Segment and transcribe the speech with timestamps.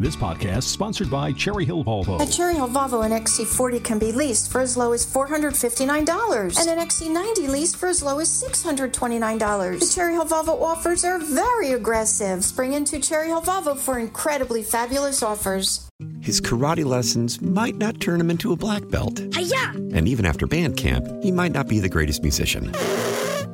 [0.00, 2.20] This podcast sponsored by Cherry Hill Volvo.
[2.20, 6.68] At Cherry Hill Volvo, an XC40 can be leased for as low as $459 and
[6.68, 9.78] an XC90 leased for as low as $629.
[9.78, 12.44] The Cherry Hill Volvo offers are very aggressive.
[12.44, 15.88] Spring into Cherry Hill Volvo for incredibly fabulous offers.
[16.20, 19.20] His karate lessons might not turn him into a black belt.
[19.34, 19.74] Hi-ya!
[19.94, 22.74] And even after band camp, he might not be the greatest musician.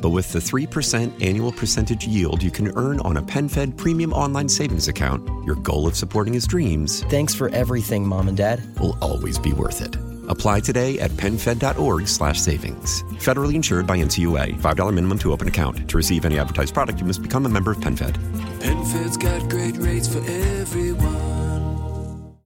[0.01, 4.49] But with the 3% annual percentage yield you can earn on a PenFed premium online
[4.49, 8.63] savings account, your goal of supporting his dreams Thanks for everything, Mom and Dad.
[8.79, 9.97] will always be worth it.
[10.29, 13.03] Apply today at PenFed.org slash savings.
[13.19, 14.55] Federally insured by NCUA.
[14.55, 15.89] $5 minimum to open account.
[15.91, 18.15] To receive any advertised product, you must become a member of PenFed.
[18.61, 22.37] PenFed's got great rates for everyone.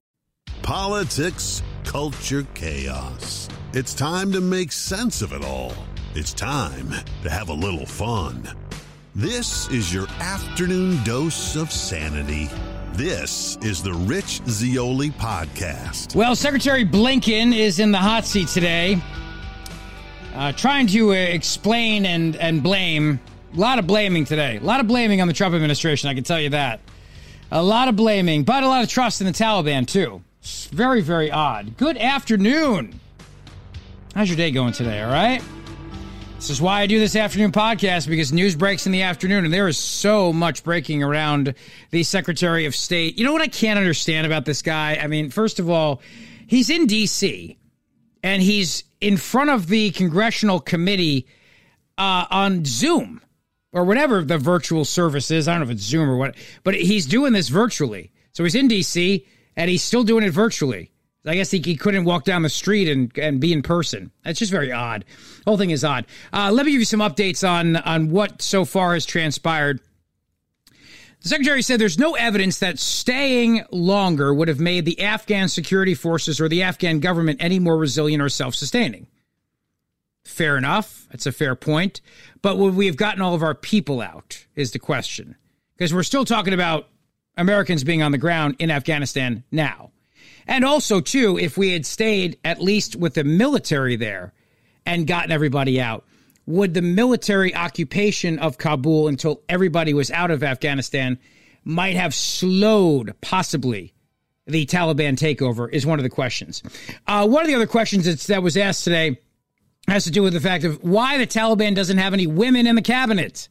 [0.63, 3.47] Politics, culture, chaos.
[3.73, 5.73] It's time to make sense of it all.
[6.17, 6.93] It's time
[7.23, 8.47] to have a little fun.
[9.15, 12.49] This is your afternoon dose of sanity.
[12.93, 16.15] This is the Rich Zeoli Podcast.
[16.15, 18.97] Well, Secretary Blinken is in the hot seat today,
[20.35, 23.19] uh, trying to uh, explain and, and blame.
[23.53, 24.55] A lot of blaming today.
[24.55, 26.79] A lot of blaming on the Trump administration, I can tell you that.
[27.51, 30.23] A lot of blaming, but a lot of trust in the Taliban, too.
[30.39, 31.75] It's very, very odd.
[31.75, 33.01] Good afternoon.
[34.13, 35.43] How's your day going today, all right?
[36.45, 39.51] This is why I do this afternoon podcast because news breaks in the afternoon and
[39.51, 41.55] there is so much breaking around
[41.89, 43.17] the Secretary of State.
[43.17, 44.99] You know what I can't understand about this guy?
[45.01, 46.03] I mean, first of all,
[46.45, 47.57] he's in D.C.
[48.21, 51.25] and he's in front of the congressional committee
[51.97, 53.21] uh, on Zoom
[53.71, 55.47] or whatever the virtual service is.
[55.47, 58.11] I don't know if it's Zoom or what, but he's doing this virtually.
[58.33, 59.25] So he's in D.C.
[59.55, 60.91] and he's still doing it virtually.
[61.25, 64.11] I guess he, he couldn't walk down the street and, and be in person.
[64.23, 65.05] That's just very odd.
[65.43, 66.05] The whole thing is odd.
[66.31, 69.79] Uh, let me give you some updates on, on what so far has transpired.
[71.21, 75.95] The secretary said there's no evidence that staying longer would have made the Afghan security
[75.95, 79.07] forces or the Afghan government any more resilient or self sustaining.
[80.23, 81.07] Fair enough.
[81.09, 82.01] That's a fair point.
[82.43, 85.35] But would we have gotten all of our people out, is the question.
[85.75, 86.89] Because we're still talking about
[87.37, 89.91] Americans being on the ground in Afghanistan now.
[90.47, 94.33] And also, too, if we had stayed at least with the military there
[94.85, 96.05] and gotten everybody out,
[96.45, 101.17] would the military occupation of Kabul until everybody was out of Afghanistan
[101.63, 103.93] might have slowed possibly
[104.45, 105.71] the Taliban takeover?
[105.71, 106.61] Is one of the questions.
[107.07, 109.19] Uh, one of the other questions that was asked today
[109.87, 112.75] has to do with the fact of why the Taliban doesn't have any women in
[112.75, 113.49] the cabinet.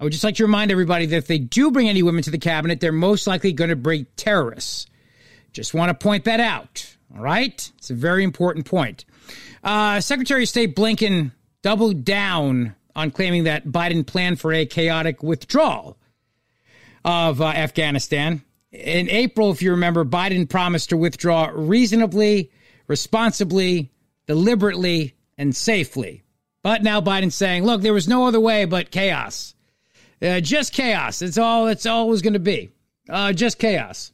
[0.00, 2.30] I would just like to remind everybody that if they do bring any women to
[2.30, 4.86] the cabinet, they're most likely going to bring terrorists.
[5.52, 6.96] Just want to point that out.
[7.14, 7.70] All right?
[7.78, 9.04] It's a very important point.
[9.62, 11.32] Uh, Secretary of State Blinken
[11.62, 15.96] doubled down on claiming that Biden planned for a chaotic withdrawal
[17.04, 18.42] of uh, Afghanistan.
[18.70, 22.50] In April, if you remember, Biden promised to withdraw reasonably,
[22.88, 23.90] responsibly,
[24.26, 26.22] deliberately, and safely.
[26.62, 29.54] But now Biden's saying, look, there was no other way but chaos.
[30.20, 31.20] Uh, just chaos.
[31.20, 32.70] It's all it's always going to be.
[33.08, 34.12] Uh, just chaos.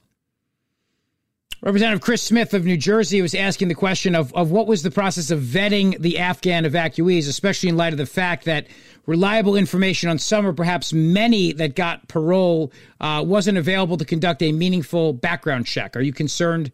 [1.61, 4.93] Representative Chris Smith of New Jersey was asking the question of, of what was the
[4.93, 8.69] process of vetting the Afghan evacuees, especially in light of the fact that
[9.07, 14.41] reliable information on some or perhaps many that got parole uh, wasn't available to conduct
[14.43, 15.97] a meaningful background check.
[15.97, 16.71] Are you concerned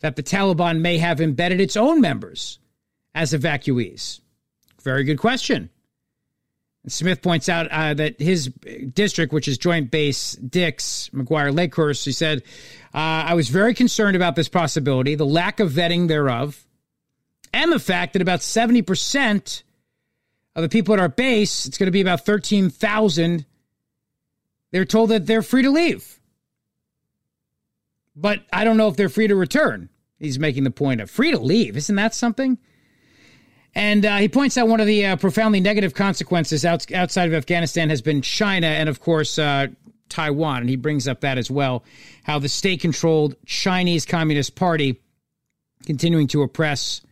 [0.00, 2.60] that the Taliban may have embedded its own members
[3.16, 4.20] as evacuees?
[4.84, 5.68] Very good question.
[6.90, 12.12] Smith points out uh, that his district, which is Joint Base Dix, McGuire Lakehurst, he
[12.12, 12.42] said,
[12.94, 16.66] uh, I was very concerned about this possibility, the lack of vetting thereof,
[17.52, 19.62] and the fact that about 70%
[20.54, 23.46] of the people at our base, it's going to be about 13,000,
[24.70, 26.18] they're told that they're free to leave.
[28.16, 29.88] But I don't know if they're free to return.
[30.18, 31.76] He's making the point of free to leave.
[31.76, 32.58] Isn't that something?
[33.78, 37.34] And uh, he points out one of the uh, profoundly negative consequences out, outside of
[37.34, 39.68] Afghanistan has been China and, of course, uh,
[40.08, 40.62] Taiwan.
[40.62, 41.84] And he brings up that as well
[42.24, 45.00] how the state controlled Chinese Communist Party
[45.86, 47.02] continuing to oppress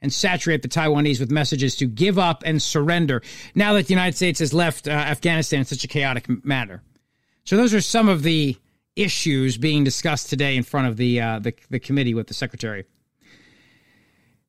[0.00, 3.20] and saturate the Taiwanese with messages to give up and surrender
[3.54, 6.82] now that the United States has left uh, Afghanistan in such a chaotic manner.
[7.44, 8.56] So, those are some of the
[8.96, 12.86] issues being discussed today in front of the, uh, the, the committee with the secretary.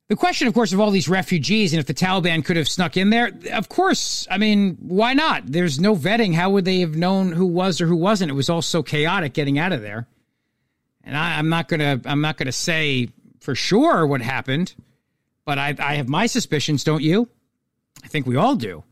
[0.10, 2.98] The question, of course, of all these refugees and if the Taliban could have snuck
[2.98, 5.44] in there, of course, I mean, why not?
[5.46, 6.34] There's no vetting.
[6.34, 8.32] How would they have known who was or who wasn't?
[8.32, 10.08] It was all so chaotic getting out of there.
[11.04, 13.10] And I, am not gonna, I'm not gonna say
[13.40, 14.74] for sure what happened,
[15.46, 16.84] but I, I have my suspicions.
[16.84, 17.30] Don't you?
[18.04, 18.84] I think we all do.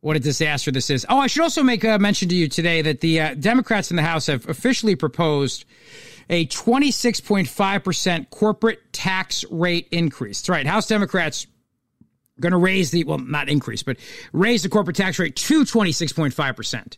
[0.00, 1.06] what a disaster this is.
[1.08, 3.96] Oh, I should also make a mention to you today that the uh, Democrats in
[3.96, 5.64] the House have officially proposed
[6.28, 10.40] a 26.5% corporate tax rate increase.
[10.40, 10.66] That's right.
[10.66, 11.46] House Democrats
[12.40, 13.96] going to raise the, well, not increase, but
[14.32, 16.96] raise the corporate tax rate to 26.5%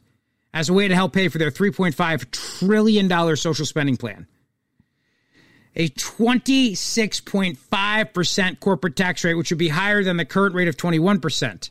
[0.52, 4.26] as a way to help pay for their $3.5 trillion social spending plan.
[5.76, 11.70] A 26.5% corporate tax rate, which would be higher than the current rate of 21%,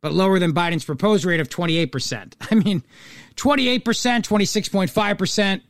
[0.00, 2.34] but lower than Biden's proposed rate of 28%.
[2.50, 2.84] I mean,
[3.34, 5.60] 28%, 26.5%.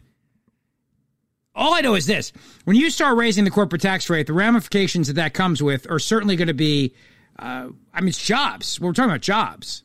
[1.57, 2.33] All I know is this
[2.65, 5.99] when you start raising the corporate tax rate, the ramifications that that comes with are
[5.99, 6.95] certainly going to be,
[7.39, 8.79] uh, I mean, it's jobs.
[8.79, 9.83] We're talking about jobs.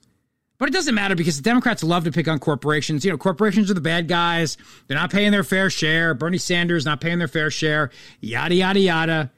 [0.57, 3.03] But it doesn't matter because the Democrats love to pick on corporations.
[3.03, 4.57] You know, corporations are the bad guys.
[4.85, 6.13] They're not paying their fair share.
[6.13, 7.89] Bernie Sanders not paying their fair share.
[8.19, 9.31] Yada, yada, yada.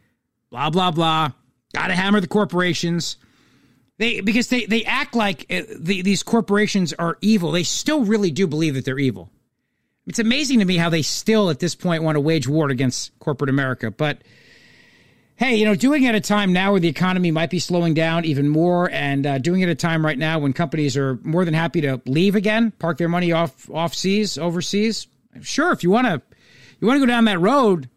[0.50, 1.32] Blah, blah, blah.
[1.74, 3.16] Got to hammer the corporations.
[4.00, 7.52] They because they they act like uh, the, these corporations are evil.
[7.52, 9.30] They still really do believe that they're evil.
[10.06, 13.18] It's amazing to me how they still at this point want to wage war against
[13.20, 13.90] corporate America.
[13.90, 14.22] But
[15.36, 17.94] hey, you know, doing it at a time now where the economy might be slowing
[17.94, 21.20] down even more, and uh, doing it at a time right now when companies are
[21.24, 25.08] more than happy to leave again, park their money off off seas, overseas.
[25.42, 26.22] Sure, if you want to,
[26.80, 27.90] you want to go down that road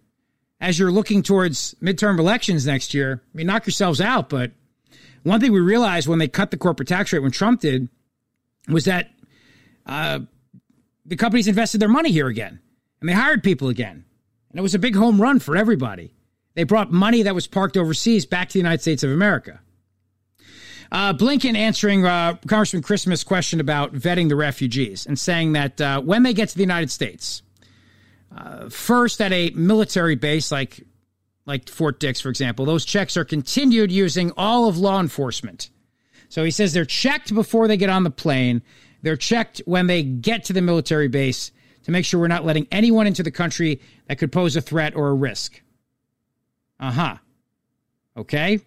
[0.60, 3.20] as you're looking towards midterm elections next year.
[3.22, 4.28] I mean, knock yourselves out.
[4.28, 4.52] But
[5.22, 7.88] one thing we realized when they cut the corporate tax rate when Trump did
[8.68, 9.10] was that
[9.84, 10.20] uh,
[11.06, 12.60] the companies invested their money here again,
[13.00, 14.04] and they hired people again,
[14.50, 16.12] and it was a big home run for everybody.
[16.54, 19.60] They brought money that was parked overseas back to the United States of America.
[20.90, 25.80] Uh, Blinken answering uh, Congressman Chris Smith's question about vetting the refugees and saying that
[25.80, 27.42] uh, when they get to the United States,
[28.36, 30.84] uh, first at a military base like
[31.44, 35.70] like Fort Dix, for example, those checks are continued using all of law enforcement.
[36.28, 38.62] So he says they're checked before they get on the plane.
[39.06, 41.52] They're checked when they get to the military base
[41.84, 44.96] to make sure we're not letting anyone into the country that could pose a threat
[44.96, 45.62] or a risk.
[46.80, 47.16] Uh huh.
[48.16, 48.58] Okay.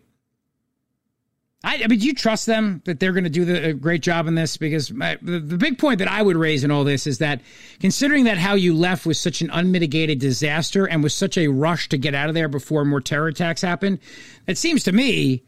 [1.62, 4.02] I, I, mean, do you trust them that they're going to do the, a great
[4.02, 4.56] job in this?
[4.56, 7.42] Because my, the, the big point that I would raise in all this is that
[7.82, 11.90] considering that how you left was such an unmitigated disaster and was such a rush
[11.90, 14.00] to get out of there before more terror attacks happened,
[14.48, 15.44] it seems to me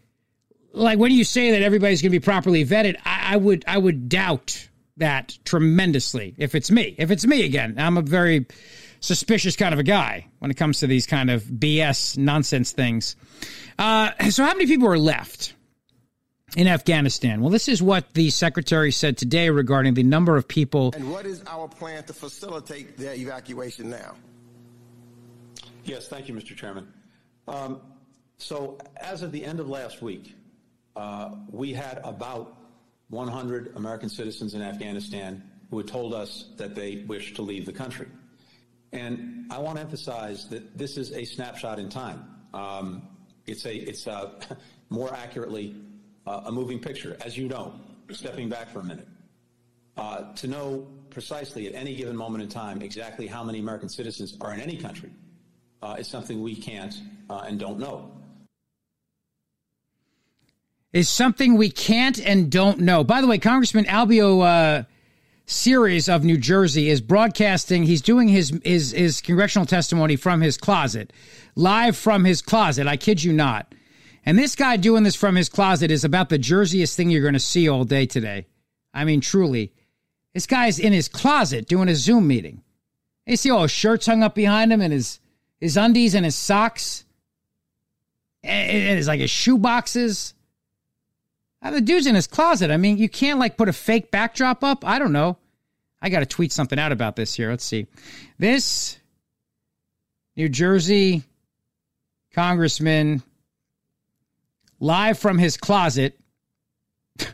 [0.73, 3.77] like when you say that everybody's going to be properly vetted, I, I would I
[3.77, 6.35] would doubt that tremendously.
[6.37, 8.45] If it's me, if it's me again, I'm a very
[8.99, 13.15] suspicious kind of a guy when it comes to these kind of BS nonsense things.
[13.77, 15.53] Uh, so, how many people are left
[16.55, 17.41] in Afghanistan?
[17.41, 20.91] Well, this is what the secretary said today regarding the number of people.
[20.95, 24.15] And what is our plan to facilitate their evacuation now?
[25.83, 26.55] Yes, thank you, Mr.
[26.55, 26.91] Chairman.
[27.47, 27.81] Um,
[28.37, 30.35] so, as of the end of last week,
[30.95, 32.57] uh, we had about
[33.11, 37.73] 100 American citizens in Afghanistan who had told us that they wished to leave the
[37.73, 38.07] country.
[38.93, 42.25] And I want to emphasize that this is a snapshot in time.
[42.53, 43.03] Um,
[43.45, 44.33] it's a, it's a,
[44.89, 45.75] more accurately
[46.25, 47.73] uh, a moving picture, as you know,
[48.09, 49.07] stepping back for a minute.
[49.97, 54.37] Uh, to know precisely at any given moment in time exactly how many American citizens
[54.39, 55.11] are in any country
[55.81, 58.11] uh, is something we can't uh, and don't know.
[60.93, 63.03] Is something we can't and don't know.
[63.03, 64.83] By the way, Congressman Albio uh,
[65.45, 67.83] Sires of New Jersey is broadcasting.
[67.83, 71.13] He's doing his his his congressional testimony from his closet,
[71.55, 72.87] live from his closet.
[72.87, 73.73] I kid you not.
[74.25, 77.33] And this guy doing this from his closet is about the Jerseyest thing you're going
[77.33, 78.47] to see all day today.
[78.93, 79.73] I mean, truly,
[80.33, 82.61] this guy's in his closet doing a Zoom meeting.
[83.25, 85.19] You see all his shirts hung up behind him and his
[85.59, 87.05] his undies and his socks,
[88.43, 90.33] and his like his shoe boxes.
[91.61, 92.71] Uh, the dude's in his closet.
[92.71, 94.85] I mean, you can't like put a fake backdrop up.
[94.85, 95.37] I don't know.
[96.01, 97.51] I got to tweet something out about this here.
[97.51, 97.87] Let's see.
[98.39, 98.97] This
[100.35, 101.23] New Jersey
[102.33, 103.21] congressman
[104.79, 106.19] live from his closet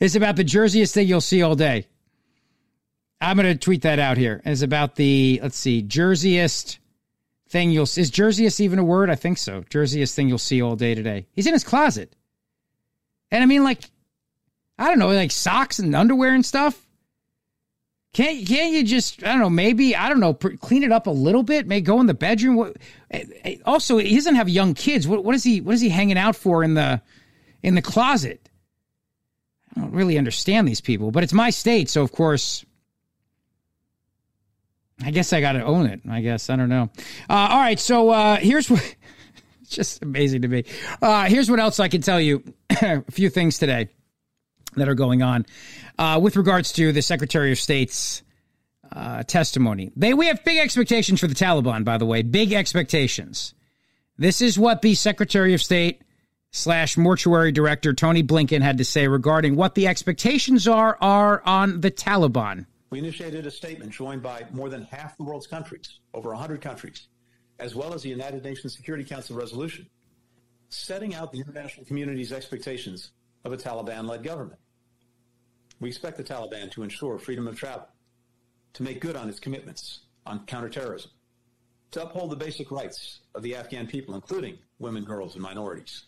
[0.00, 1.86] is about the Jerseyest thing you'll see all day.
[3.20, 4.42] I'm going to tweet that out here.
[4.44, 6.78] It's about the, let's see, Jerseyest
[7.48, 8.00] thing you'll see.
[8.00, 9.10] Is Jerseyest even a word?
[9.10, 9.60] I think so.
[9.70, 11.26] Jerseyest thing you'll see all day today.
[11.32, 12.16] He's in his closet.
[13.32, 13.82] And I mean, like,
[14.78, 16.78] I don't know, like socks and underwear and stuff.
[18.12, 21.10] Can't can't you just I don't know maybe I don't know clean it up a
[21.10, 22.74] little bit maybe go in the bedroom?
[23.10, 25.08] Eh, eh, also he doesn't have young kids.
[25.08, 27.00] What what is he what is he hanging out for in the
[27.62, 28.50] in the closet?
[29.74, 32.66] I don't really understand these people but it's my state so of course
[35.02, 36.90] I guess I got to own it I guess I don't know.
[37.30, 38.94] Uh, all right so uh, here's what
[39.76, 40.64] just amazing to me
[41.00, 43.88] uh, here's what else I can tell you a few things today
[44.76, 45.46] that are going on
[45.98, 48.22] uh, with regards to the Secretary of State's
[48.90, 49.90] uh, testimony.
[49.96, 53.54] They we have big expectations for the Taliban, by the way, big expectations.
[54.18, 56.02] This is what the Secretary of State
[56.50, 61.80] slash mortuary director Tony Blinken had to say regarding what the expectations are are on
[61.80, 62.66] the Taliban.
[62.90, 67.08] We initiated a statement joined by more than half the world's countries, over 100 countries,
[67.62, 69.86] as well as the United Nations Security Council resolution,
[70.68, 73.12] setting out the international community's expectations
[73.44, 74.58] of a Taliban led government.
[75.78, 77.86] We expect the Taliban to ensure freedom of travel,
[78.72, 81.12] to make good on its commitments on counterterrorism,
[81.92, 86.06] to uphold the basic rights of the Afghan people, including women, girls, and minorities,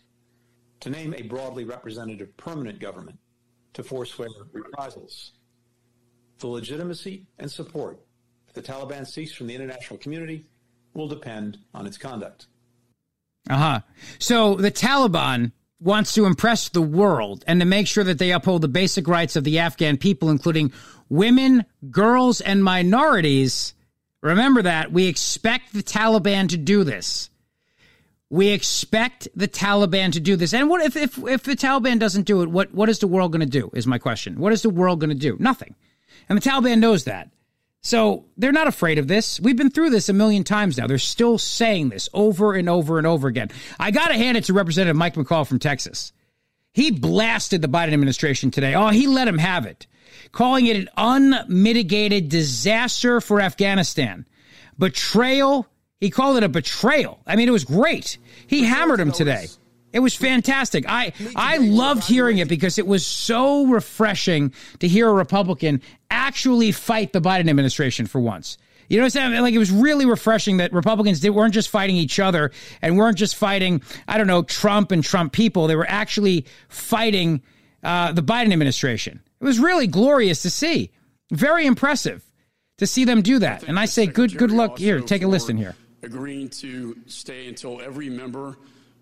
[0.81, 3.17] to name a broadly representative permanent government
[3.73, 5.31] to forswear reprisals.
[6.39, 8.01] The legitimacy and support
[8.47, 10.47] that the Taliban seeks from the international community
[10.95, 12.47] will depend on its conduct.
[13.49, 13.79] Uh huh.
[14.17, 18.61] So the Taliban wants to impress the world and to make sure that they uphold
[18.61, 20.71] the basic rights of the Afghan people, including
[21.09, 23.73] women, girls, and minorities.
[24.21, 24.91] Remember that.
[24.91, 27.29] We expect the Taliban to do this.
[28.31, 30.53] We expect the Taliban to do this.
[30.53, 33.31] And what if, if, if the Taliban doesn't do it, what, what is the world
[33.31, 33.69] going to do?
[33.73, 34.39] Is my question.
[34.39, 35.37] What is the world going to do?
[35.39, 35.75] Nothing.
[36.27, 37.29] And the Taliban knows that.
[37.85, 39.39] So they're not afraid of this.
[39.39, 40.87] We've been through this a million times now.
[40.87, 43.51] They're still saying this over and over and over again.
[43.79, 46.11] I got to hand it to Representative Mike McCaul from Texas.
[46.73, 48.73] He blasted the Biden administration today.
[48.73, 49.85] Oh, he let him have it,
[50.31, 54.25] calling it an unmitigated disaster for Afghanistan.
[54.79, 55.67] Betrayal.
[55.99, 57.19] He called it a betrayal.
[57.27, 58.17] I mean, it was great.
[58.47, 59.45] He hammered him today.
[59.95, 60.83] It was fantastic.
[60.89, 66.73] I I loved hearing it because it was so refreshing to hear a Republican actually
[66.73, 68.57] fight the Biden administration for once.
[68.89, 69.41] You know what I'm saying?
[69.41, 73.17] Like it was really refreshing that Republicans did, weren't just fighting each other and weren't
[73.17, 75.67] just fighting, I don't know, Trump and Trump people.
[75.67, 77.41] They were actually fighting
[77.81, 79.21] uh, the Biden administration.
[79.39, 80.91] It was really glorious to see.
[81.31, 82.29] Very impressive
[82.79, 83.63] to see them do that.
[83.63, 84.77] And I say, good good luck.
[84.77, 85.73] Here, take a listen here.
[86.03, 88.57] Agreeing to stay until every member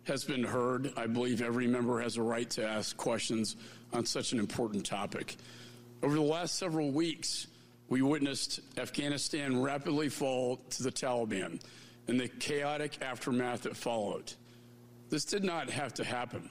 [0.06, 0.92] has been heard.
[0.98, 3.56] I believe every member has a right to ask questions
[3.94, 5.36] on such an important topic.
[6.02, 7.48] Over the last several weeks,
[7.90, 11.62] we witnessed Afghanistan rapidly fall to the Taliban
[12.08, 14.34] and the chaotic aftermath that followed.
[15.10, 16.50] This did not have to happen,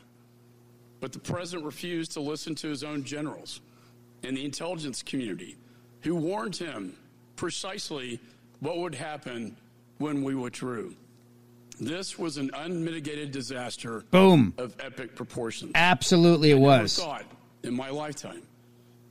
[1.00, 3.60] but the president refused to listen to his own generals
[4.22, 5.56] and the intelligence community
[6.02, 6.96] who warned him
[7.36, 8.20] precisely
[8.60, 9.56] what would happen
[9.98, 10.94] when we withdrew.
[11.80, 14.04] This was an unmitigated disaster.
[14.10, 14.54] Boom.
[14.58, 15.72] Of epic proportions.
[15.74, 16.98] Absolutely, it I was.
[16.98, 17.24] Never thought
[17.62, 18.42] in my lifetime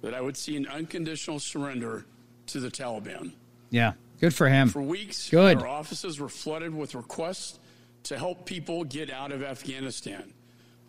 [0.01, 2.06] that I would see an unconditional surrender
[2.48, 3.34] to the Taliban.
[3.70, 4.70] Yeah, good for him.
[4.70, 5.58] For weeks, good.
[5.58, 7.60] our offices were flooded with requests
[8.03, 10.34] to help people get out of Afghanistan.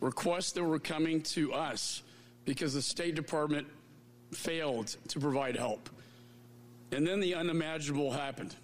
[0.00, 2.02] Requests that were coming to us
[2.44, 3.66] because the State Department
[4.32, 5.88] failed to provide help.
[6.90, 8.54] And then the unimaginable happened.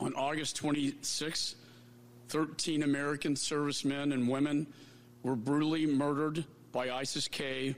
[0.00, 1.54] On August 26th,
[2.28, 4.66] 13 American servicemen and women
[5.22, 7.74] were brutally murdered by ISIS K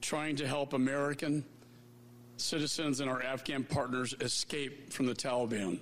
[0.00, 1.44] trying to help American
[2.36, 5.78] citizens and our Afghan partners escape from the Taliban.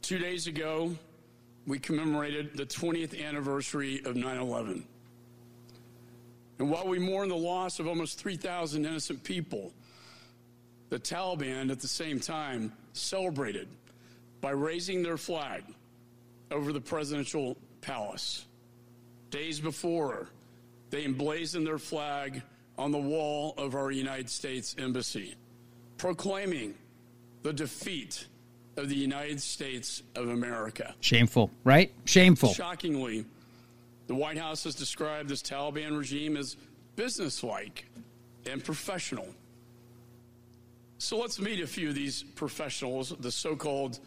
[0.00, 0.94] Two days ago,
[1.66, 4.84] we commemorated the 20th anniversary of 9 11.
[6.58, 9.72] And while we mourn the loss of almost 3,000 innocent people,
[10.90, 13.68] the Taliban at the same time celebrated
[14.40, 15.64] by raising their flag
[16.52, 18.46] over the presidential palace.
[19.30, 20.28] Days before,
[20.90, 22.42] they emblazoned their flag
[22.78, 25.34] on the wall of our United States Embassy,
[25.96, 26.74] proclaiming
[27.42, 28.26] the defeat
[28.76, 30.94] of the United States of America.
[31.00, 31.92] Shameful, right?
[32.04, 32.52] Shameful.
[32.52, 33.24] Shockingly,
[34.06, 36.56] the White House has described this Taliban regime as
[36.96, 37.86] businesslike
[38.46, 39.28] and professional.
[40.98, 43.98] So let's meet a few of these professionals, the so called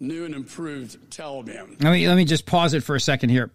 [0.00, 1.82] new and improved Taliban.
[1.82, 3.50] Let me let me just pause it for a second here.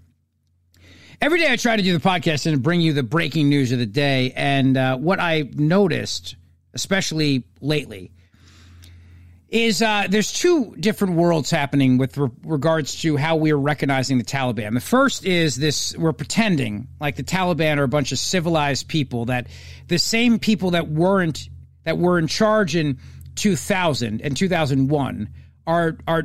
[1.21, 3.79] Every day I try to do the podcast and bring you the breaking news of
[3.79, 6.35] the day, and uh, what I noticed,
[6.73, 8.11] especially lately,
[9.49, 14.17] is uh, there's two different worlds happening with re- regards to how we are recognizing
[14.17, 14.73] the Taliban.
[14.73, 19.25] The first is this: we're pretending like the Taliban are a bunch of civilized people
[19.25, 19.47] that
[19.87, 21.49] the same people that weren't
[21.85, 22.99] that were in charge in
[23.35, 25.29] 2000 and 2001
[25.67, 26.23] are are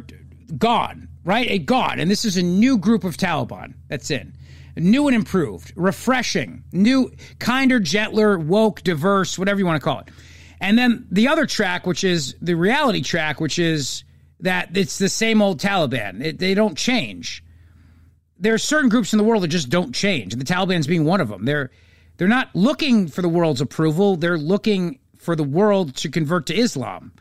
[0.56, 1.48] gone, right?
[1.50, 4.34] A gone, and this is a new group of Taliban that's in,
[4.76, 10.08] new and improved, refreshing, new, kinder, gentler, woke, diverse, whatever you want to call it.
[10.60, 14.04] And then the other track, which is the reality track, which is
[14.40, 16.22] that it's the same old Taliban.
[16.22, 17.44] It, they don't change.
[18.38, 21.04] There are certain groups in the world that just don't change, and the Taliban's being
[21.04, 21.44] one of them.
[21.44, 21.70] They're
[22.16, 24.16] They're not looking for the world's approval.
[24.16, 27.12] They're looking for the world to convert to Islam.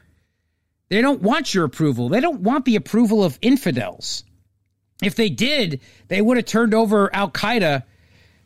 [0.89, 2.09] They don't want your approval.
[2.09, 4.23] They don't want the approval of infidels.
[5.01, 7.83] If they did, they would have turned over Al Qaeda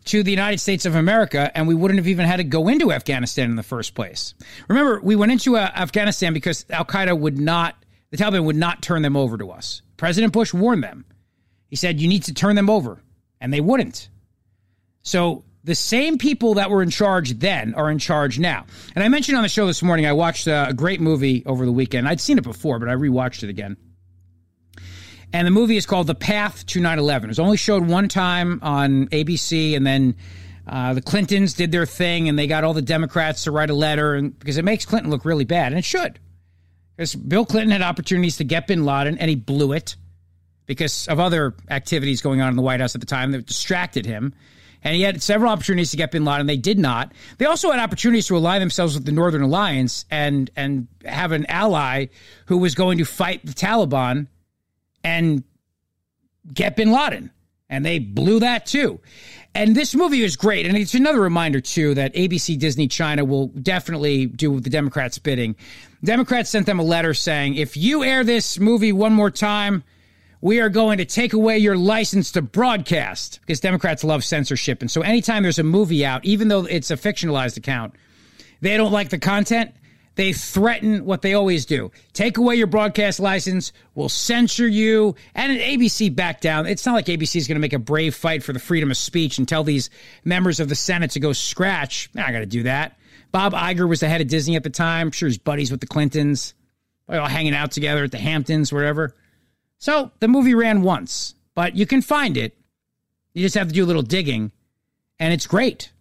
[0.06, 2.92] to the United States of America, and we wouldn't have even had to go into
[2.92, 4.34] Afghanistan in the first place.
[4.68, 7.76] Remember, we went into uh, Afghanistan because Al Qaeda would not,
[8.12, 9.82] the Taliban would not turn them over to us.
[9.96, 11.06] President Bush warned them.
[11.70, 13.02] He said, You need to turn them over,
[13.40, 14.10] and they wouldn't.
[15.02, 18.66] So the same people that were in charge then are in charge now.
[18.96, 21.66] And I mentioned on the show this morning, I watched uh, a great movie over
[21.66, 22.08] the weekend.
[22.08, 23.78] I'd seen it before, but I rewatched it again.
[25.32, 27.30] And the movie is called The Path to 9 11.
[27.30, 30.16] It was only showed one time on ABC, and then
[30.68, 33.74] uh, the Clintons did their thing, and they got all the Democrats to write a
[33.74, 36.20] letter, and because it makes Clinton look really bad, and it should.
[36.96, 39.96] Because Bill Clinton had opportunities to get bin Laden, and he blew it
[40.68, 44.06] because of other activities going on in the White House at the time that distracted
[44.06, 44.34] him.
[44.84, 46.48] And he had several opportunities to get bin Laden.
[46.48, 47.12] They did not.
[47.38, 51.46] They also had opportunities to align themselves with the Northern Alliance and and have an
[51.48, 52.08] ally
[52.48, 54.28] who was going to fight the Taliban
[55.04, 55.44] and
[56.54, 57.32] get bin Laden.
[57.70, 59.00] And they blew that too.
[59.56, 60.66] And this movie is great.
[60.66, 65.56] And it's another reminder, too, that ABC, Disney, China will definitely do the Democrats' bidding.
[66.04, 69.84] Democrats sent them a letter saying, if you air this movie one more time,
[70.44, 74.82] we are going to take away your license to broadcast because Democrats love censorship.
[74.82, 77.96] And so anytime there's a movie out, even though it's a fictionalized account,
[78.60, 79.74] they don't like the content,
[80.16, 85.16] they threaten what they always do take away your broadcast license, we'll censor you.
[85.34, 86.66] And ABC backed down.
[86.66, 88.98] It's not like ABC is going to make a brave fight for the freedom of
[88.98, 89.90] speech and tell these
[90.26, 92.10] members of the Senate to go scratch.
[92.14, 93.00] Not going to do that.
[93.32, 95.08] Bob Iger was the head of Disney at the time.
[95.08, 96.54] I'm sure he's buddies with the Clintons.
[97.08, 99.16] They're all hanging out together at the Hamptons, wherever.
[99.84, 102.58] So the movie ran once, but you can find it.
[103.34, 104.54] You just have to do a little digging,
[105.20, 105.92] and it's great.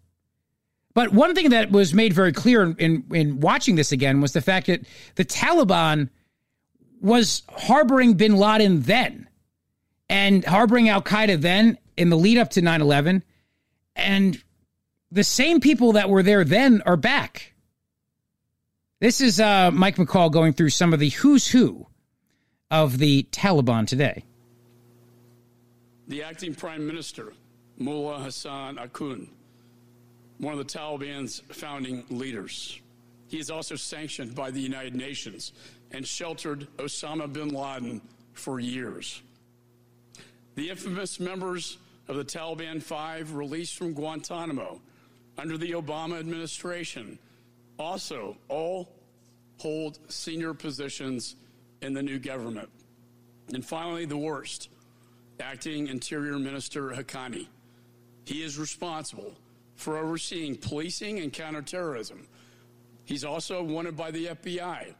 [0.95, 4.35] But one thing that was made very clear in, in, in, watching this again was
[4.35, 4.87] the fact that
[5.17, 6.11] the Taliban
[7.01, 9.29] was harboring bin Laden then
[10.09, 13.25] and harboring Al Qaeda then in the lead up to 9 11.
[13.97, 14.41] And
[15.11, 17.53] the same people that were there then are back.
[19.01, 21.89] This is uh, Mike McCaul going through some of the who's who
[22.73, 24.25] of the Taliban today.
[26.09, 27.33] The acting prime minister,
[27.79, 29.29] Mullah Hassan Akhund
[30.43, 32.81] one of the Taliban's founding leaders.
[33.29, 35.53] He is also sanctioned by the United Nations
[35.93, 38.01] and sheltered Osama bin Laden
[38.33, 39.23] for years.
[40.57, 44.81] The infamous members of the Taliban Five released from Guantanamo
[45.39, 47.21] under the Obama administration
[47.79, 48.89] also all
[49.59, 51.37] hold senior positions
[51.83, 52.69] in the new government.
[53.53, 54.69] And finally, the worst
[55.41, 57.47] acting Interior Minister Haqqani.
[58.25, 59.33] He is responsible
[59.75, 62.27] for overseeing policing and counterterrorism.
[63.05, 64.95] He's also wanted by the FBI.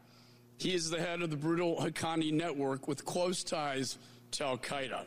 [0.57, 3.97] He is the head of the brutal Haqqani network with close ties
[4.31, 5.05] to Al Qaeda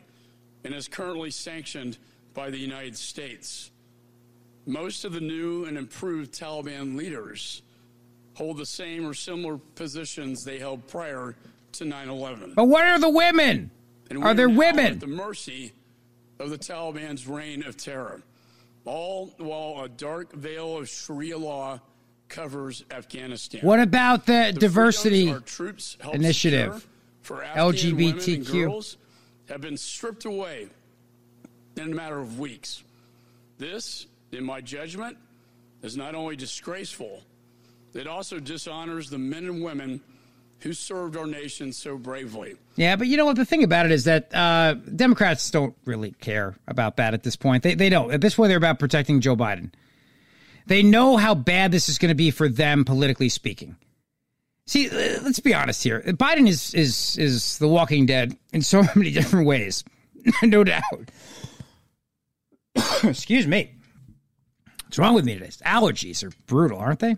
[0.63, 1.97] and is currently sanctioned
[2.33, 3.71] by the United States.
[4.65, 7.61] Most of the new and improved Taliban leaders
[8.33, 11.35] hold the same or similar positions they held prior
[11.77, 12.53] to 9 11.
[12.55, 13.71] But what are the women?
[14.21, 14.93] are there women?
[14.93, 15.73] At the mercy
[16.39, 18.21] of the Taliban's reign of terror
[18.87, 21.79] all while a dark veil of Sharia law
[22.29, 23.61] covers Afghanistan.
[23.61, 25.33] What about the, the diversity
[26.13, 26.87] initiative
[27.21, 28.95] for LGBTQ
[29.49, 30.67] have been stripped away
[31.75, 32.83] in a matter of weeks.
[33.57, 35.17] This, in my judgment,
[35.81, 37.21] is not only disgraceful,
[37.93, 40.01] it also dishonors the men and women
[40.59, 42.55] who served our nation so bravely.
[42.75, 43.35] Yeah, but you know what?
[43.35, 47.35] The thing about it is that uh, Democrats don't really care about that at this
[47.35, 47.63] point.
[47.63, 48.11] They, they don't.
[48.11, 49.71] At this point, they're about protecting Joe Biden.
[50.65, 53.75] They know how bad this is going to be for them, politically speaking.
[54.65, 56.01] See, uh, let's be honest here.
[56.01, 59.83] Biden is is is the Walking Dead in so many different ways,
[60.43, 60.83] no doubt.
[63.03, 63.71] Excuse me.
[64.83, 65.49] What's wrong with me today?
[65.65, 67.15] Allergies are brutal, aren't they?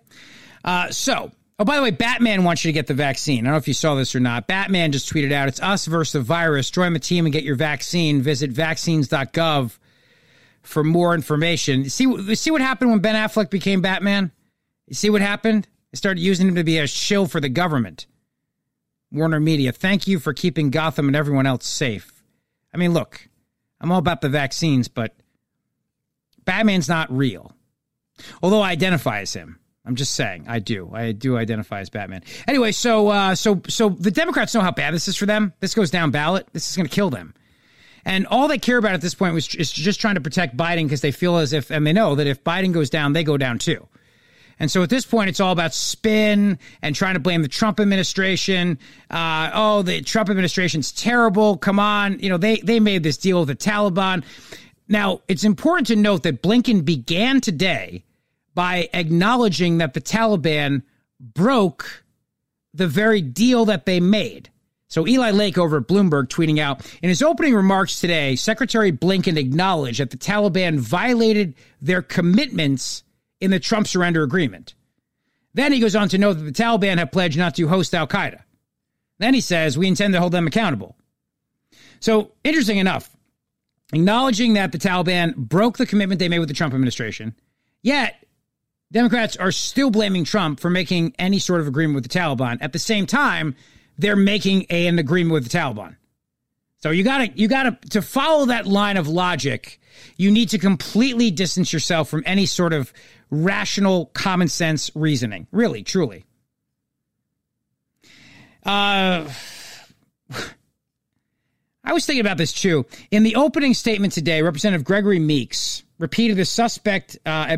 [0.63, 3.39] Uh, so Oh, by the way, Batman wants you to get the vaccine.
[3.39, 4.48] I don't know if you saw this or not.
[4.48, 6.72] Batman just tweeted out, it's us versus the virus.
[6.72, 8.22] Join the team and get your vaccine.
[8.22, 9.78] Visit vaccines.gov
[10.62, 11.89] for more information.
[11.89, 14.32] See, see what happened when Ben Affleck became Batman?
[14.88, 15.67] You see what happened?
[15.91, 18.08] They started using him to be a shill for the government.
[19.12, 22.24] Warner Media, thank you for keeping Gotham and everyone else safe.
[22.74, 23.28] I mean, look,
[23.82, 25.13] I'm all about the vaccines, but
[26.45, 27.54] Batman's not real.
[28.41, 29.59] Although I identify as him.
[29.89, 30.91] I'm just saying, I do.
[30.93, 32.21] I do identify as Batman.
[32.47, 35.52] Anyway, so uh, so so the Democrats know how bad this is for them.
[35.62, 36.45] This goes down ballot.
[36.54, 37.34] This is going to kill them.
[38.06, 40.84] And all they care about at this point was is just trying to protect Biden
[40.84, 43.36] because they feel as if, and they know that if Biden goes down, they go
[43.36, 43.88] down too.
[44.60, 47.80] And so at this point, it's all about spin and trying to blame the Trump
[47.80, 48.78] administration.
[49.10, 51.58] Uh, oh, the Trump administration's terrible.
[51.58, 52.19] Come on.
[52.19, 54.23] You know, they, they made this deal with the Taliban.
[54.88, 58.04] Now, it's important to note that Blinken began today
[58.60, 60.82] by acknowledging that the Taliban
[61.22, 62.04] broke
[62.74, 64.50] the very deal that they made.
[64.89, 69.38] So Eli Lake over at Bloomberg tweeting out in his opening remarks today, Secretary Blinken
[69.38, 73.04] acknowledged that the Taliban violated their commitments
[73.39, 74.74] in the Trump surrender agreement.
[75.54, 78.08] Then he goes on to note that the Taliban have pledged not to host Al
[78.08, 78.41] Qaeda.
[79.19, 80.98] Then he says, we intend to hold them accountable.
[82.02, 83.15] So, interesting enough,
[83.93, 87.34] acknowledging that the Taliban broke the commitment they made with the Trump administration,
[87.82, 88.26] yet
[88.91, 92.58] Democrats are still blaming Trump for making any sort of agreement with the Taliban.
[92.62, 93.56] At the same time,
[93.97, 95.95] they're making a, an agreement with the Taliban.
[96.78, 99.80] So you gotta, you gotta, to follow that line of logic,
[100.17, 102.93] you need to completely distance yourself from any sort of
[103.30, 105.45] rational, common sense reasoning.
[105.52, 106.25] Really, truly.
[108.63, 109.30] Uh,
[111.89, 112.86] I was thinking about this too.
[113.10, 117.58] In the opening statement today, Representative Gregory Meeks repeated the suspect uh,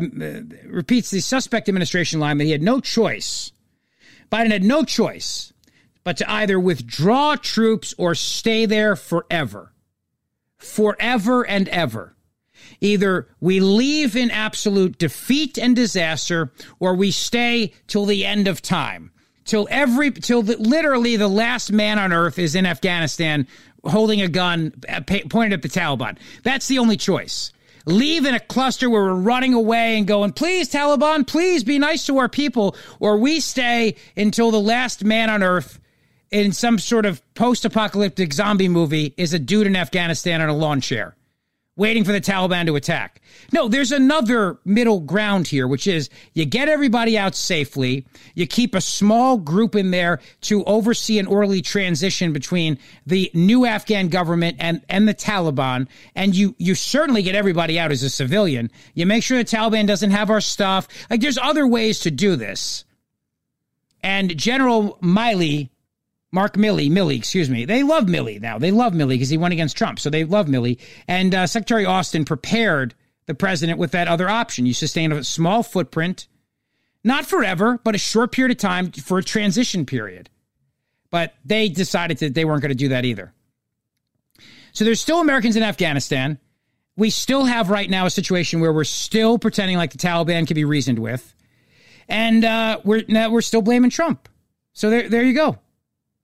[0.64, 3.52] repeats the suspect administration line that he had no choice.
[4.30, 5.52] Biden had no choice
[6.02, 9.74] but to either withdraw troops or stay there forever,
[10.56, 12.16] forever and ever.
[12.80, 18.62] Either we leave in absolute defeat and disaster, or we stay till the end of
[18.62, 19.11] time,
[19.44, 23.46] till every, till the, literally the last man on earth is in Afghanistan
[23.84, 26.18] holding a gun uh, pointed at the Taliban.
[26.42, 27.52] That's the only choice.
[27.84, 32.06] Leave in a cluster where we're running away and going, please, Taliban, please be nice
[32.06, 35.80] to our people, or we stay until the last man on earth
[36.30, 40.54] in some sort of post apocalyptic zombie movie is a dude in Afghanistan on a
[40.54, 41.16] lawn chair
[41.76, 43.20] waiting for the Taliban to attack.
[43.52, 48.74] No, there's another middle ground here, which is you get everybody out safely, you keep
[48.74, 54.56] a small group in there to oversee an orderly transition between the new Afghan government
[54.60, 58.70] and, and the Taliban, and you you certainly get everybody out as a civilian.
[58.94, 60.88] You make sure the Taliban doesn't have our stuff.
[61.08, 62.84] Like there's other ways to do this.
[64.02, 65.70] And General Milley
[66.32, 67.66] Mark Milley, Milley, excuse me.
[67.66, 68.58] They love Milley now.
[68.58, 70.00] They love Milley because he went against Trump.
[70.00, 70.78] So they love Milley.
[71.06, 72.94] And uh, Secretary Austin prepared
[73.26, 74.64] the president with that other option.
[74.64, 76.26] You sustain a small footprint,
[77.04, 80.30] not forever, but a short period of time for a transition period.
[81.10, 83.34] But they decided that they weren't going to do that either.
[84.72, 86.38] So there's still Americans in Afghanistan.
[86.96, 90.54] We still have right now a situation where we're still pretending like the Taliban can
[90.54, 91.34] be reasoned with.
[92.08, 94.30] And uh, we're, we're still blaming Trump.
[94.72, 95.58] So there, there you go.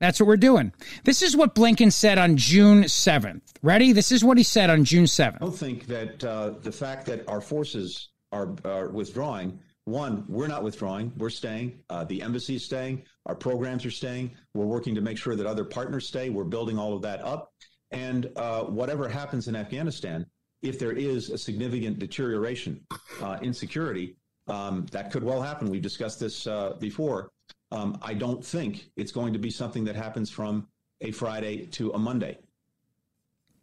[0.00, 0.72] That's what we're doing.
[1.04, 3.42] This is what Blinken said on June 7th.
[3.62, 3.92] Ready?
[3.92, 5.36] This is what he said on June 7th.
[5.36, 10.46] I don't think that uh, the fact that our forces are, are, withdrawing, one, we're
[10.46, 11.80] not withdrawing, we're staying.
[11.90, 13.02] Uh, the embassy is staying.
[13.26, 14.32] Our programs are staying.
[14.54, 16.30] We're working to make sure that other partners stay.
[16.30, 17.52] We're building all of that up.
[17.90, 20.26] And uh, whatever happens in Afghanistan,
[20.62, 22.84] if there is a significant deterioration
[23.22, 25.70] uh, in security, um, that could well happen.
[25.70, 27.30] We've discussed this uh, before.
[27.70, 30.68] Um, I don't think it's going to be something that happens from
[31.00, 32.38] a Friday to a Monday.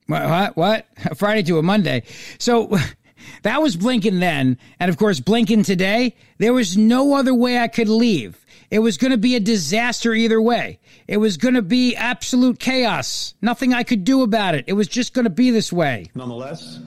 [0.07, 0.55] What?
[0.55, 0.85] What?
[1.05, 2.03] A Friday to a Monday.
[2.37, 2.77] So
[3.41, 4.57] that was Blinken then.
[4.79, 8.45] And of course, Blinken today, there was no other way I could leave.
[8.69, 10.79] It was going to be a disaster either way.
[11.07, 13.35] It was going to be absolute chaos.
[13.41, 14.65] Nothing I could do about it.
[14.67, 16.07] It was just going to be this way.
[16.15, 16.79] Nonetheless,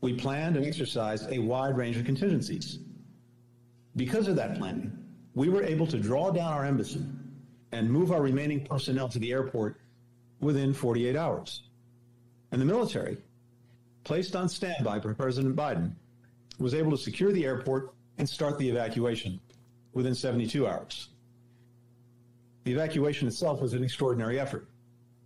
[0.00, 2.78] we planned and exercised a wide range of contingencies.
[3.96, 5.05] Because of that planning,
[5.36, 7.04] we were able to draw down our embassy
[7.70, 9.76] and move our remaining personnel to the airport
[10.40, 11.62] within 48 hours.
[12.50, 13.18] And the military,
[14.02, 15.92] placed on standby by President Biden,
[16.58, 19.38] was able to secure the airport and start the evacuation
[19.92, 21.10] within 72 hours.
[22.64, 24.66] The evacuation itself was an extraordinary effort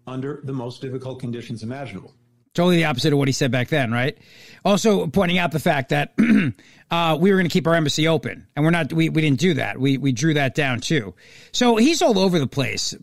[0.09, 2.15] under the most difficult conditions imaginable.
[2.55, 4.19] Totally the opposite of what he said back then, right?
[4.65, 6.15] Also pointing out the fact that
[6.91, 8.93] uh, we were going to keep our embassy open, and we're not.
[8.93, 9.79] We, we didn't do that.
[9.79, 11.15] We we drew that down too.
[11.53, 12.95] So he's all over the place.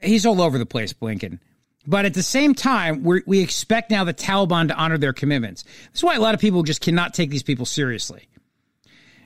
[0.00, 1.40] He's all over the place, Blinken.
[1.86, 5.64] But at the same time, we we expect now the Taliban to honor their commitments.
[5.86, 8.28] That's why a lot of people just cannot take these people seriously,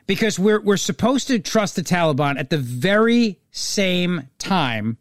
[0.07, 4.97] because we're we're supposed to trust the Taliban at the very same time.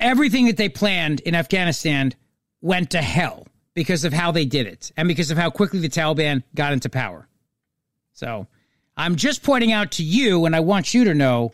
[0.00, 2.12] Everything that they planned in Afghanistan
[2.62, 5.88] went to hell because of how they did it and because of how quickly the
[5.88, 7.28] Taliban got into power.
[8.14, 8.46] So
[8.96, 11.52] I'm just pointing out to you, and I want you to know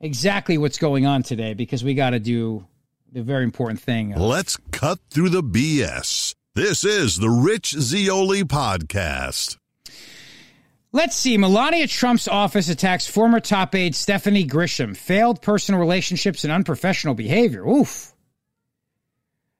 [0.00, 2.66] exactly what's going on today because we got to do
[3.12, 4.14] the very important thing.
[4.14, 6.34] Let's cut through the BS.
[6.54, 9.58] This is the Rich Zeoli podcast.
[10.92, 11.36] Let's see.
[11.36, 14.96] Melania Trump's office attacks former top aide Stephanie Grisham.
[14.96, 17.66] Failed personal relationships and unprofessional behavior.
[17.66, 18.13] Oof.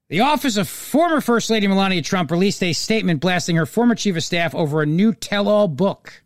[0.08, 4.16] The office of former First Lady Melania Trump released a statement blasting her former chief
[4.16, 6.22] of staff over a new tell all book.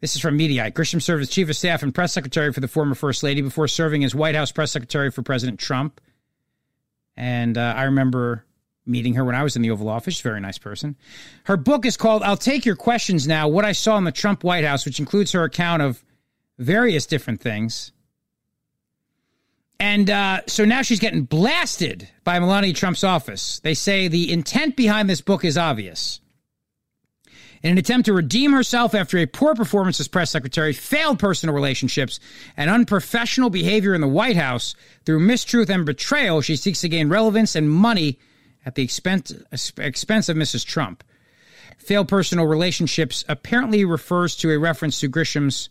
[0.00, 0.74] This is from Mediaite.
[0.74, 3.66] Grisham served as chief of staff and press secretary for the former First Lady before
[3.66, 6.00] serving as White House press secretary for President Trump.
[7.16, 8.44] And uh, I remember
[8.84, 10.20] meeting her when I was in the Oval Office.
[10.20, 10.96] Very nice person.
[11.44, 14.44] Her book is called I'll Take Your Questions Now What I Saw in the Trump
[14.44, 16.04] White House, which includes her account of
[16.58, 17.92] various different things.
[19.78, 23.60] And uh, so now she's getting blasted by Melania Trump's office.
[23.60, 26.20] They say the intent behind this book is obvious.
[27.62, 31.54] In an attempt to redeem herself after a poor performance as press secretary, failed personal
[31.54, 32.20] relationships,
[32.56, 37.08] and unprofessional behavior in the White House, through mistruth and betrayal, she seeks to gain
[37.08, 38.18] relevance and money
[38.64, 39.32] at the expense,
[39.78, 40.64] expense of Mrs.
[40.64, 41.02] Trump.
[41.78, 45.68] Failed personal relationships apparently refers to a reference to Grisham's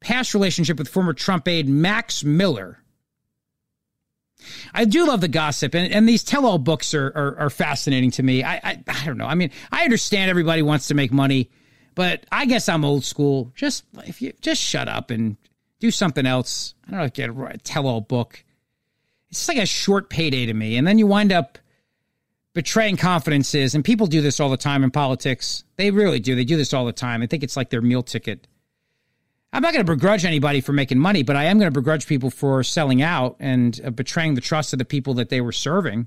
[0.00, 2.82] past relationship with former Trump aide Max Miller
[4.74, 8.22] I do love the gossip, and, and these tell-all books are, are, are fascinating to
[8.22, 8.42] me.
[8.42, 9.26] I, I I don't know.
[9.26, 11.50] I mean, I understand everybody wants to make money,
[11.94, 13.52] but I guess I'm old school.
[13.54, 15.36] Just if you just shut up and
[15.80, 16.74] do something else.
[16.86, 18.42] I don't know, get a tell-all book.
[19.30, 21.58] It's like a short payday to me, and then you wind up
[22.54, 23.74] betraying confidences.
[23.74, 25.64] And people do this all the time in politics.
[25.76, 26.34] They really do.
[26.34, 27.22] They do this all the time.
[27.22, 28.46] I think it's like their meal ticket.
[29.56, 32.06] I'm not going to begrudge anybody for making money, but I am going to begrudge
[32.06, 35.50] people for selling out and uh, betraying the trust of the people that they were
[35.50, 36.06] serving.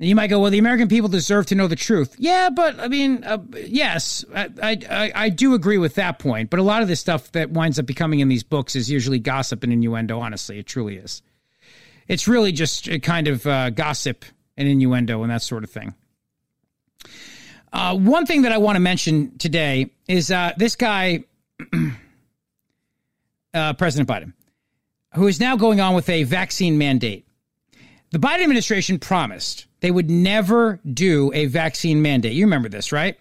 [0.00, 2.16] And you might go, well, the American people deserve to know the truth.
[2.18, 6.50] Yeah, but I mean, uh, yes, I, I, I do agree with that point.
[6.50, 9.20] But a lot of this stuff that winds up becoming in these books is usually
[9.20, 10.18] gossip and innuendo.
[10.18, 11.22] Honestly, it truly is.
[12.08, 14.24] It's really just a kind of uh, gossip
[14.56, 15.94] and innuendo and that sort of thing.
[17.72, 21.22] Uh, one thing that I want to mention today is uh, this guy.
[23.54, 24.32] uh, President Biden,
[25.14, 27.26] who is now going on with a vaccine mandate.
[28.10, 32.32] The Biden administration promised they would never do a vaccine mandate.
[32.32, 33.18] You remember this, right?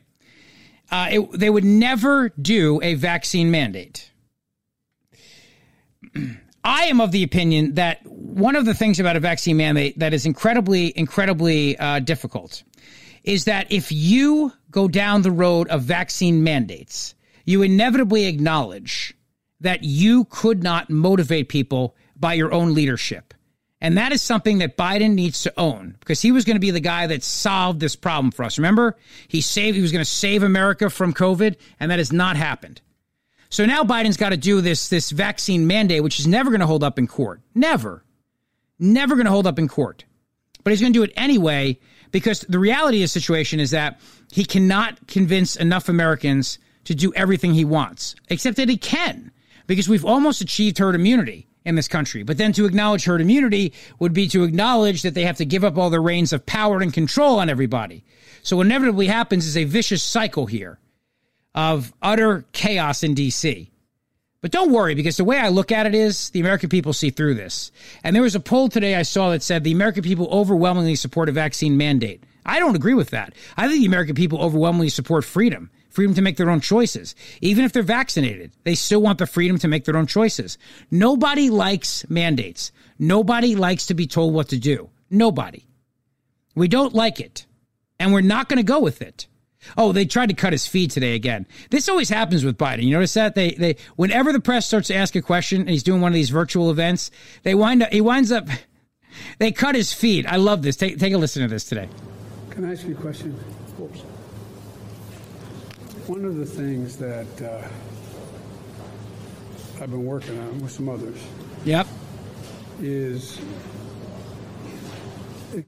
[0.89, 4.09] Uh, it, they would never do a vaccine mandate.
[6.63, 10.13] I am of the opinion that one of the things about a vaccine mandate that
[10.13, 12.63] is incredibly, incredibly uh, difficult
[13.23, 17.13] is that if you go down the road of vaccine mandates,
[17.45, 19.16] you inevitably acknowledge
[19.61, 23.33] that you could not motivate people by your own leadership.
[23.79, 26.71] And that is something that Biden needs to own because he was going to be
[26.71, 28.57] the guy that solved this problem for us.
[28.57, 32.37] Remember, he saved he was going to save America from COVID and that has not
[32.37, 32.81] happened.
[33.49, 36.67] So now Biden's got to do this this vaccine mandate which is never going to
[36.67, 37.41] hold up in court.
[37.53, 38.03] Never.
[38.79, 40.05] Never going to hold up in court.
[40.63, 41.79] But he's going to do it anyway
[42.11, 43.99] because the reality of the situation is that
[44.31, 49.31] he cannot convince enough Americans to do everything he wants, except that he can
[49.67, 52.23] because we've almost achieved herd immunity in this country.
[52.23, 55.63] But then to acknowledge herd immunity would be to acknowledge that they have to give
[55.63, 58.03] up all the reins of power and control on everybody.
[58.41, 60.79] So what inevitably happens is a vicious cycle here
[61.53, 63.69] of utter chaos in DC.
[64.39, 67.09] But don't worry, because the way I look at it is the American people see
[67.09, 67.71] through this.
[68.03, 71.27] And there was a poll today I saw that said the American people overwhelmingly support
[71.27, 72.23] a vaccine mandate.
[72.45, 73.33] I don't agree with that.
[73.57, 77.15] I think the American people overwhelmingly support freedom freedom to make their own choices.
[77.41, 80.57] Even if they're vaccinated, they still want the freedom to make their own choices.
[80.91, 82.71] Nobody likes mandates.
[82.99, 84.89] Nobody likes to be told what to do.
[85.09, 85.65] Nobody.
[86.55, 87.45] We don't like it.
[87.99, 89.27] And we're not going to go with it.
[89.75, 91.45] Oh, they tried to cut his feed today again.
[91.71, 92.83] This always happens with Biden.
[92.83, 95.83] You notice that they they whenever the press starts to ask a question and he's
[95.83, 97.11] doing one of these virtual events,
[97.43, 98.47] they wind up he winds up
[99.39, 100.25] they cut his feed.
[100.25, 100.75] I love this.
[100.75, 101.89] Take take a listen to this today.
[102.51, 103.37] Can I ask you a question?
[106.07, 107.67] One of the things that uh,
[109.81, 111.21] I've been working on with some others.
[111.65, 111.85] Yep.
[112.81, 113.37] Is.
[115.53, 115.65] And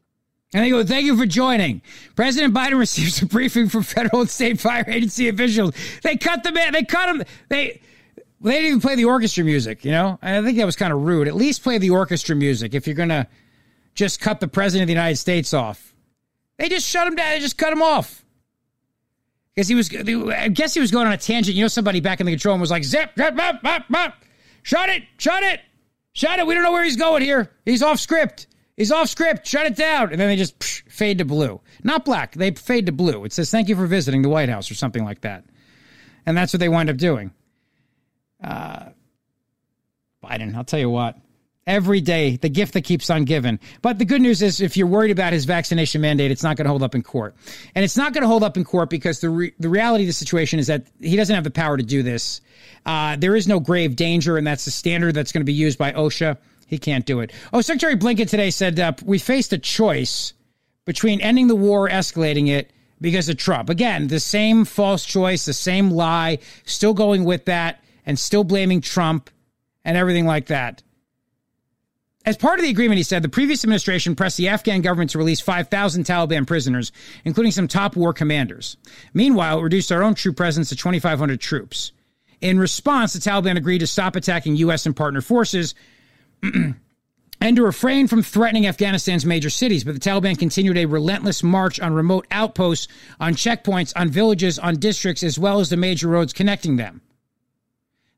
[0.63, 1.81] they go, thank you for joining.
[2.15, 5.75] President Biden receives a briefing from federal and state fire agency officials.
[6.03, 6.71] They cut the man.
[6.71, 7.23] They cut him.
[7.49, 7.81] They
[8.39, 9.83] they didn't even play the orchestra music.
[9.83, 11.27] You know, and I think that was kind of rude.
[11.27, 13.27] At least play the orchestra music if you're gonna
[13.93, 15.93] just cut the president of the United States off.
[16.57, 17.31] They just shut him down.
[17.31, 18.23] They just cut him off
[19.55, 19.93] because he was.
[19.93, 21.55] I guess he was going on a tangent.
[21.55, 24.13] You know, somebody back in the control room was like, "Zip, zip, zip, zip, zip.
[24.63, 25.61] shut it, shut it,
[26.13, 27.51] shut it." We don't know where he's going here.
[27.65, 28.47] He's off script.
[28.77, 29.45] He's off script.
[29.45, 30.11] Shut it down.
[30.11, 32.33] And then they just psh, fade to blue, not black.
[32.33, 33.25] They fade to blue.
[33.25, 35.43] It says, "Thank you for visiting the White House" or something like that,
[36.25, 37.31] and that's what they wind up doing.
[38.41, 38.89] Uh,
[40.23, 41.17] Biden, I'll tell you what.
[41.69, 43.59] Every day, the gift that keeps on giving.
[43.83, 46.65] But the good news is, if you're worried about his vaccination mandate, it's not going
[46.65, 47.35] to hold up in court.
[47.75, 50.07] And it's not going to hold up in court because the, re- the reality of
[50.07, 52.41] the situation is that he doesn't have the power to do this.
[52.87, 55.77] Uh, there is no grave danger, and that's the standard that's going to be used
[55.77, 56.39] by OSHA.
[56.65, 57.31] He can't do it.
[57.53, 60.33] Oh, Secretary Blinken today said uh, we faced a choice
[60.85, 63.69] between ending the war, escalating it because of Trump.
[63.69, 68.81] Again, the same false choice, the same lie, still going with that and still blaming
[68.81, 69.29] Trump
[69.85, 70.81] and everything like that.
[72.25, 75.17] As part of the agreement, he said the previous administration pressed the Afghan government to
[75.17, 76.91] release 5,000 Taliban prisoners,
[77.23, 78.77] including some top war commanders.
[79.13, 81.93] Meanwhile, it reduced our own troop presence to 2,500 troops.
[82.41, 84.85] In response, the Taliban agreed to stop attacking U.S.
[84.85, 85.75] and partner forces
[86.43, 89.85] and to refrain from threatening Afghanistan's major cities.
[89.85, 94.75] But the Taliban continued a relentless march on remote outposts, on checkpoints, on villages, on
[94.75, 97.01] districts, as well as the major roads connecting them.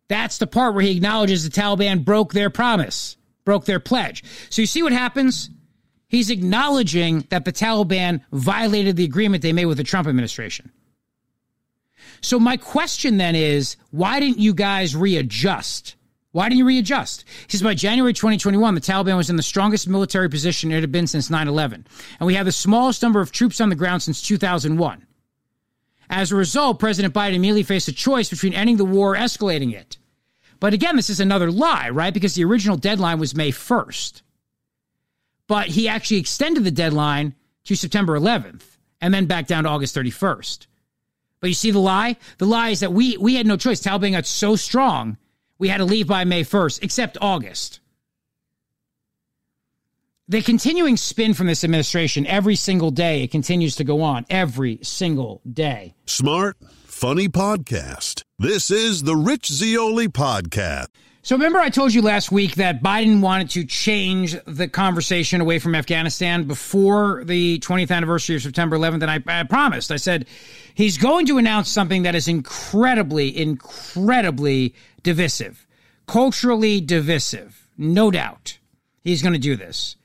[0.07, 4.23] That's the part where he acknowledges the Taliban broke their promise broke their pledge.
[4.49, 5.49] So you see what happens?
[6.08, 10.71] He's acknowledging that the Taliban violated the agreement they made with the Trump administration.
[12.21, 15.95] So my question then is, why didn't you guys readjust?
[16.32, 17.25] Why didn't you readjust?
[17.47, 20.91] He says by January 2021, the Taliban was in the strongest military position it had
[20.91, 21.86] been since 9 11.
[22.19, 25.06] And we have the smallest number of troops on the ground since 2001.
[26.10, 29.73] As a result, President Biden immediately faced a choice between ending the war or escalating
[29.73, 29.97] it.
[30.62, 32.13] But again, this is another lie, right?
[32.13, 34.21] Because the original deadline was May 1st.
[35.47, 37.34] But he actually extended the deadline
[37.65, 38.62] to September 11th
[39.02, 40.67] and then back down to August 31st.
[41.39, 42.15] But you see the lie?
[42.38, 43.82] The lie is that we we had no choice.
[43.82, 45.17] Taliban got so strong,
[45.58, 47.80] we had to leave by May 1st, except August.
[50.28, 54.78] The continuing spin from this administration every single day, it continues to go on every
[54.84, 55.95] single day.
[56.06, 56.56] Smart,
[57.01, 58.23] funny podcast.
[58.37, 60.85] This is the Rich Zeoli podcast.
[61.23, 65.57] So remember I told you last week that Biden wanted to change the conversation away
[65.57, 69.91] from Afghanistan before the 20th anniversary of September 11th and I, I promised.
[69.91, 70.27] I said
[70.75, 75.65] he's going to announce something that is incredibly incredibly divisive.
[76.05, 77.67] Culturally divisive.
[77.79, 78.59] No doubt
[79.03, 79.95] he's going to do this.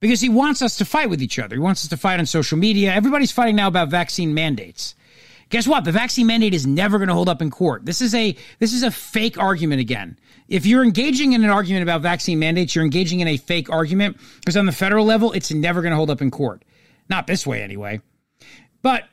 [0.00, 1.56] Because he wants us to fight with each other.
[1.56, 2.94] He wants us to fight on social media.
[2.94, 4.94] Everybody's fighting now about vaccine mandates
[5.50, 5.84] Guess what?
[5.84, 7.86] The vaccine mandate is never going to hold up in court.
[7.86, 10.18] This is a this is a fake argument again.
[10.48, 14.18] If you're engaging in an argument about vaccine mandates, you're engaging in a fake argument
[14.40, 16.64] because on the federal level, it's never going to hold up in court.
[17.08, 18.00] Not this way anyway.
[18.82, 19.04] But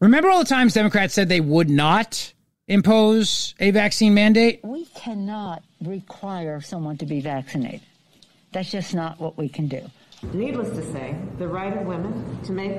[0.00, 2.32] remember all the times Democrats said they would not
[2.66, 4.60] impose a vaccine mandate?
[4.64, 7.82] We cannot require someone to be vaccinated.
[8.52, 9.82] That's just not what we can do.
[10.32, 12.78] Needless to say, the right of women to make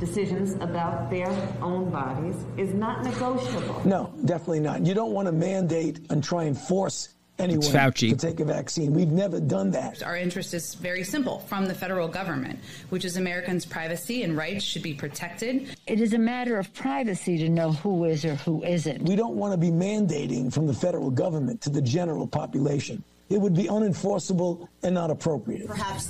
[0.00, 1.30] decisions about their
[1.62, 3.82] own bodies is not negotiable.
[3.84, 4.84] No, definitely not.
[4.84, 7.10] You don't want to mandate and try and force
[7.40, 8.92] anyone to take a vaccine.
[8.92, 10.02] We've never done that.
[10.02, 12.58] Our interest is very simple from the federal government,
[12.90, 15.74] which is Americans' privacy and rights should be protected.
[15.86, 19.02] It is a matter of privacy to know who is or who isn't.
[19.02, 23.40] We don't want to be mandating from the federal government to the general population it
[23.40, 25.66] would be unenforceable and not appropriate.
[25.66, 26.06] Perhaps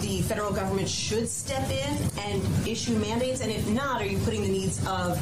[0.00, 4.42] the federal government should step in and issue mandates, and if not, are you putting
[4.42, 5.16] the needs of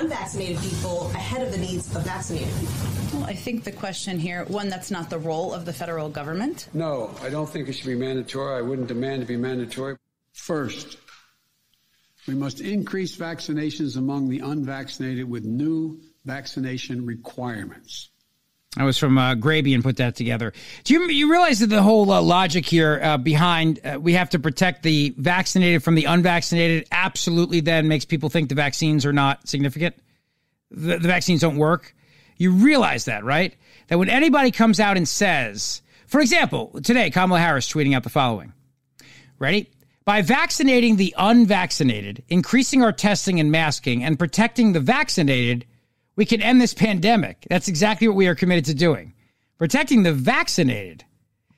[0.00, 3.18] unvaccinated people ahead of the needs of vaccinated people?
[3.18, 6.68] Well, I think the question here, one, that's not the role of the federal government.
[6.72, 8.56] No, I don't think it should be mandatory.
[8.56, 9.96] I wouldn't demand to be mandatory.
[10.32, 10.96] First,
[12.28, 18.11] we must increase vaccinations among the unvaccinated with new vaccination requirements.
[18.76, 20.52] I was from uh, and put that together.
[20.84, 24.30] Do you you realize that the whole uh, logic here uh, behind uh, we have
[24.30, 29.12] to protect the vaccinated from the unvaccinated absolutely then makes people think the vaccines are
[29.12, 29.94] not significant.
[30.70, 31.94] The, the vaccines don't work.
[32.38, 33.54] You realize that, right?
[33.88, 38.10] That when anybody comes out and says, for example, today Kamala Harris tweeting out the
[38.10, 38.54] following.
[39.38, 39.70] Ready?
[40.06, 45.66] By vaccinating the unvaccinated, increasing our testing and masking, and protecting the vaccinated,
[46.16, 47.46] we can end this pandemic.
[47.48, 49.14] That's exactly what we are committed to doing.
[49.58, 51.04] Protecting the vaccinated.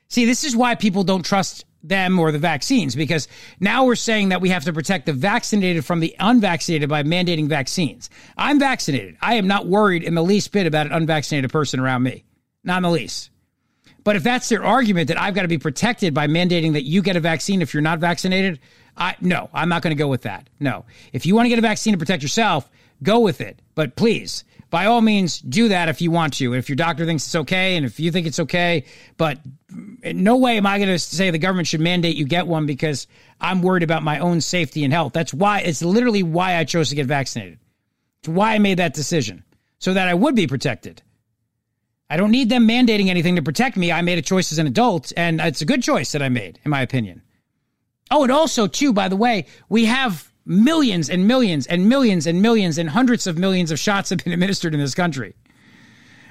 [0.07, 3.27] See, this is why people don't trust them or the vaccines because
[3.59, 7.47] now we're saying that we have to protect the vaccinated from the unvaccinated by mandating
[7.47, 8.09] vaccines.
[8.37, 9.17] I'm vaccinated.
[9.21, 12.23] I am not worried in the least bit about an unvaccinated person around me.
[12.63, 13.29] Not in the least.
[14.03, 17.01] But if that's their argument that I've got to be protected by mandating that you
[17.01, 18.59] get a vaccine if you're not vaccinated,
[18.95, 20.47] I no, I'm not going to go with that.
[20.59, 20.85] No.
[21.11, 22.69] If you want to get a vaccine to protect yourself,
[23.01, 23.61] go with it.
[23.73, 24.43] But please,
[24.75, 26.53] by all means, do that if you want to.
[26.53, 28.83] If your doctor thinks it's okay and if you think it's okay,
[29.15, 29.39] but
[30.03, 32.65] in no way am I going to say the government should mandate you get one
[32.65, 33.07] because
[33.39, 35.13] I'm worried about my own safety and health.
[35.13, 37.57] That's why it's literally why I chose to get vaccinated.
[38.19, 39.45] It's why I made that decision
[39.79, 41.01] so that I would be protected.
[42.09, 43.93] I don't need them mandating anything to protect me.
[43.93, 46.59] I made a choice as an adult, and it's a good choice that I made,
[46.65, 47.21] in my opinion.
[48.11, 52.41] Oh, and also, too, by the way, we have millions and millions and millions and
[52.41, 55.35] millions and hundreds of millions of shots have been administered in this country.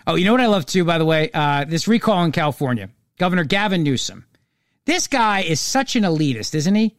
[0.06, 1.30] Oh, you know what I love, too, by the way?
[1.32, 2.90] Uh, this recall in California.
[3.18, 4.26] Governor Gavin Newsom.
[4.84, 6.94] This guy is such an elitist, isn't he?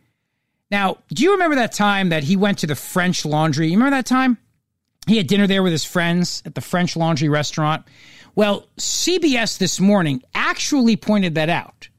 [0.71, 3.67] Now, do you remember that time that he went to the French Laundry?
[3.67, 4.37] You remember that time?
[5.07, 7.85] He had dinner there with his friends at the French Laundry restaurant.
[8.33, 11.89] Well, CBS this morning actually pointed that out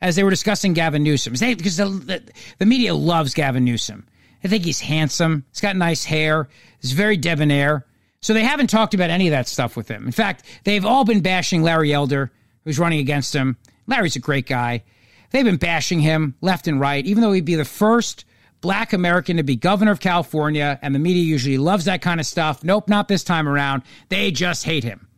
[0.00, 1.34] as they were discussing Gavin Newsom.
[1.34, 2.22] They, because the, the,
[2.58, 4.06] the, media loves Gavin Newsom.
[4.42, 5.44] They think he's handsome.
[5.50, 6.48] He's got nice hair.
[6.80, 7.86] He's very debonair.
[8.20, 10.06] So they haven't talked about any of that stuff with him.
[10.06, 12.30] In fact, they've all been bashing Larry Elder,
[12.64, 13.56] who's running against him.
[13.86, 14.84] Larry's a great guy.
[15.30, 18.24] They've been bashing him left and right, even though he'd be the first
[18.60, 22.26] black American to be governor of California, and the media usually loves that kind of
[22.26, 22.62] stuff.
[22.62, 23.82] Nope, not this time around.
[24.08, 25.08] They just hate him.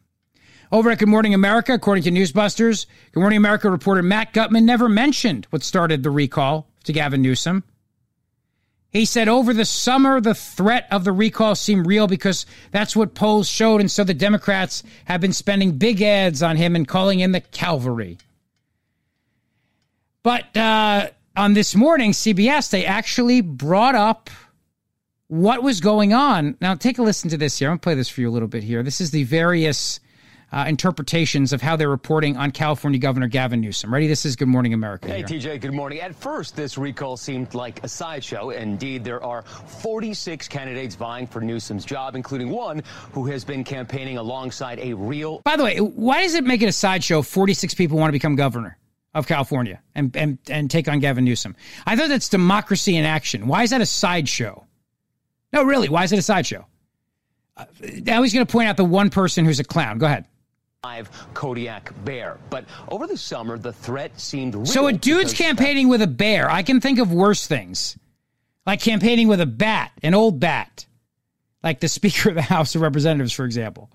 [0.72, 4.88] Over at Good Morning America, according to Newsbusters, Good Morning America reporter Matt Gutman never
[4.88, 7.64] mentioned what started the recall to Gavin Newsom.
[8.94, 13.14] He said over the summer, the threat of the recall seemed real because that's what
[13.14, 13.80] polls showed.
[13.80, 17.40] And so the Democrats have been spending big ads on him and calling him the
[17.40, 18.18] cavalry.
[20.22, 24.30] But uh, on this morning, CBS, they actually brought up
[25.26, 26.56] what was going on.
[26.60, 27.70] Now, take a listen to this here.
[27.70, 28.84] I'm going to play this for you a little bit here.
[28.84, 29.98] This is the various
[30.54, 33.92] uh, interpretations of how they're reporting on California Governor Gavin Newsom.
[33.92, 34.06] Ready?
[34.06, 35.08] This is Good Morning America.
[35.08, 35.24] Hey.
[35.24, 36.00] TJ, good morning.
[36.00, 38.50] At first, this recall seemed like a sideshow.
[38.50, 44.16] Indeed, there are 46 candidates vying for Newsom's job, including one who has been campaigning
[44.16, 45.40] alongside a real.
[45.44, 47.22] By the way, why does it make it a sideshow?
[47.22, 48.78] 46 people want to become governor
[49.12, 51.56] of California and, and, and take on Gavin Newsom.
[51.84, 53.48] I thought that's democracy in action.
[53.48, 54.64] Why is that a sideshow?
[55.52, 56.64] No, really, why is it a sideshow?
[57.56, 57.64] Uh,
[58.02, 59.98] now he's going to point out the one person who's a clown.
[59.98, 60.26] Go ahead.
[61.34, 62.38] Kodiak bear.
[62.50, 64.66] But over the summer, the threat seemed real.
[64.66, 66.50] So a dude's campaigning with a bear.
[66.50, 67.98] I can think of worse things,
[68.66, 70.86] like campaigning with a bat, an old bat,
[71.62, 73.90] like the Speaker of the House of Representatives, for example.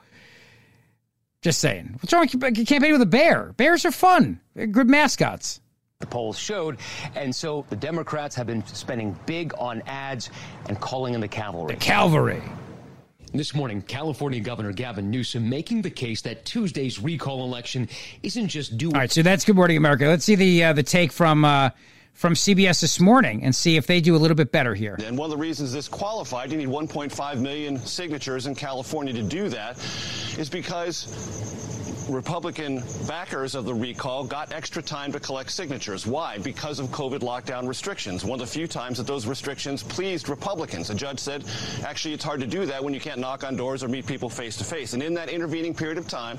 [1.42, 1.98] Just saying.
[2.02, 3.54] What's wrong with campaigning with a bear?
[3.56, 4.42] Bears are fun.
[4.56, 5.62] They're good mascots.
[6.00, 6.80] The polls showed.
[7.16, 10.30] And so the Democrats have been spending big on ads
[10.68, 11.76] and calling in the cavalry.
[11.76, 12.42] The cavalry.
[13.32, 17.88] This morning, California Governor Gavin Newsom making the case that Tuesday's recall election
[18.24, 18.88] isn't just due.
[18.88, 20.08] All right, so that's Good Morning America.
[20.08, 21.70] Let's see the uh, the take from uh,
[22.14, 24.98] from CBS this morning and see if they do a little bit better here.
[25.06, 29.24] And one of the reasons this qualified, you need 1.5 million signatures in California to
[29.24, 29.78] do that,
[30.38, 31.08] is because
[32.10, 36.08] Republican backers of the recall got extra time to collect signatures.
[36.08, 36.38] Why?
[36.40, 38.26] Because of COVID lockdown restrictions.
[38.26, 40.90] One of the few times that those restrictions pleased Republicans.
[40.90, 41.44] A judge said,
[41.84, 44.30] actually, it's hard to do that when you can't knock on doors or meet people
[44.30, 44.94] face to face.
[44.94, 46.38] And in that intervening period of time,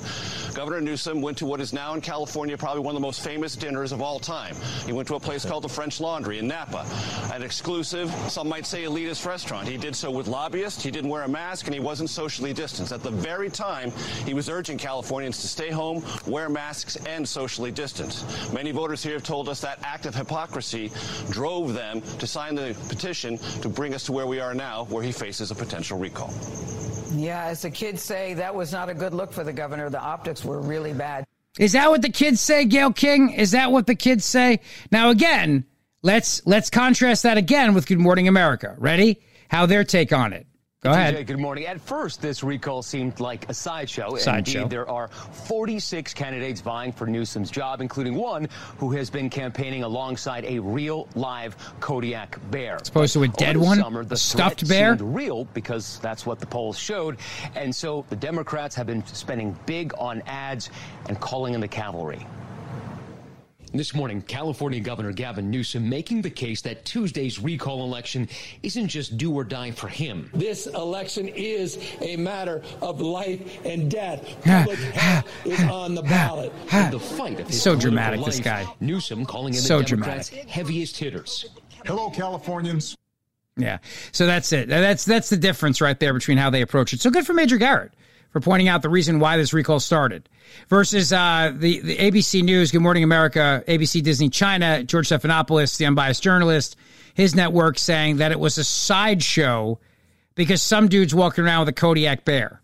[0.54, 3.54] Governor Newsom went to what is now in California probably one of the most famous
[3.54, 4.56] dinners of all time.
[4.86, 6.86] He went to a place called the French Laundry in Napa,
[7.32, 9.68] an exclusive, some might say elitist restaurant.
[9.68, 12.92] He did so with lobbyists, he didn't wear a mask, and he wasn't socially distanced.
[12.92, 13.90] At the very time,
[14.24, 18.52] he was urging Californians to stay home, wear masks, and socially distance.
[18.52, 20.90] Many voters here have told us that act of hypocrisy
[21.30, 25.02] drove them to sign the petition to bring us to where we are now, where
[25.02, 26.32] he faces a potential recall.
[27.12, 29.90] Yeah, as the kids say, that was not a good look for the governor.
[29.90, 31.24] The optics were really bad.
[31.60, 33.34] Is that what the kids say, Gayle King?
[33.34, 34.60] Is that what the kids say?
[34.90, 35.66] Now again,
[36.02, 38.74] let's let's contrast that again with Good Morning America.
[38.78, 39.20] Ready?
[39.50, 40.46] How their take on it.
[40.82, 41.26] Go ahead.
[41.26, 41.66] Good morning.
[41.66, 44.16] At first, this recall seemed like a sideshow.
[44.16, 44.62] Sideshow.
[44.62, 49.82] Indeed, there are 46 candidates vying for Newsom's job, including one who has been campaigning
[49.82, 52.76] alongside a real live Kodiak bear.
[52.80, 54.94] As opposed to a dead one, the summer, the stuffed bear.
[54.94, 57.18] real because that's what the polls showed,
[57.54, 60.70] and so the Democrats have been spending big on ads
[61.10, 62.26] and calling in the cavalry.
[63.72, 68.28] This morning, California Governor Gavin Newsom making the case that Tuesday's recall election
[68.64, 70.28] isn't just do or die for him.
[70.34, 74.24] This election is a matter of life and death.
[74.44, 76.52] Public health is on the ballot.
[76.72, 78.66] In the fight of his So political dramatic, this guy.
[78.80, 80.50] Newsom calling in So the Democrats' dramatic.
[80.50, 81.46] heaviest hitters.
[81.86, 82.96] Hello, Californians.
[83.56, 83.78] Yeah.
[84.10, 84.68] So that's it.
[84.68, 87.00] That's that's the difference right there between how they approach it.
[87.00, 87.92] So good for Major Garrett
[88.30, 90.28] for pointing out the reason why this recall started.
[90.68, 95.86] Versus uh, the the ABC News, Good Morning America, ABC Disney China, George Stephanopoulos, the
[95.86, 96.76] unbiased journalist,
[97.14, 99.78] his network saying that it was a sideshow
[100.34, 102.62] because some dude's walking around with a Kodiak bear.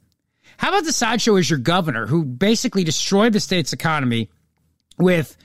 [0.59, 4.31] How about the sideshow is your governor who basically destroyed the state's economy
[4.99, 5.37] with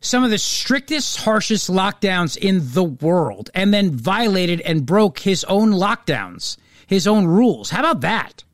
[0.00, 5.44] some of the strictest, harshest lockdowns in the world and then violated and broke his
[5.44, 6.56] own lockdowns,
[6.86, 7.70] his own rules.
[7.70, 8.44] How about that?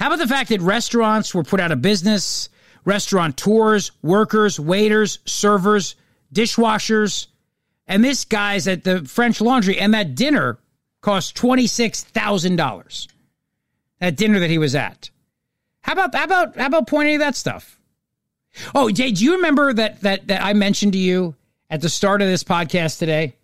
[0.00, 2.48] How about the fact that restaurants were put out of business,
[2.84, 5.94] restaurateurs, workers, waiters, servers,
[6.32, 7.26] dishwashers.
[7.86, 10.58] And this guy's at the French Laundry, and that dinner
[11.00, 13.08] cost $26,000.
[13.98, 15.10] That dinner that he was at.
[15.82, 17.78] How about how about how about pointing that stuff?
[18.74, 21.34] Oh, Jay, do you remember that that that I mentioned to you
[21.68, 23.36] at the start of this podcast today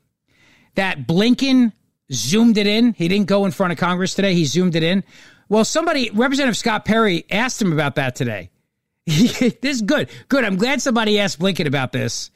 [0.75, 1.73] that Blinken
[2.11, 2.95] zoomed it in?
[2.95, 4.35] He didn't go in front of Congress today.
[4.35, 5.05] He zoomed it in.
[5.49, 8.51] Well, somebody, Representative Scott Perry, asked him about that today.
[9.07, 10.11] this is good.
[10.29, 10.45] Good.
[10.45, 12.31] I'm glad somebody asked Blinken about this.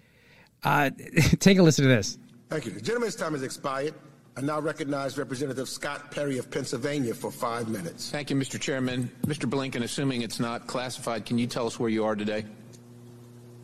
[0.63, 0.91] Uh,
[1.41, 2.19] take a listen to this.
[2.49, 2.73] Thank you.
[2.73, 3.95] The gentleman's time has expired.
[4.37, 8.11] I now recognize Representative Scott Perry of Pennsylvania for five minutes.
[8.11, 8.61] Thank you, Mr.
[8.61, 9.11] Chairman.
[9.27, 9.51] Mr.
[9.51, 12.45] Blinken, assuming it's not classified, can you tell us where you are today?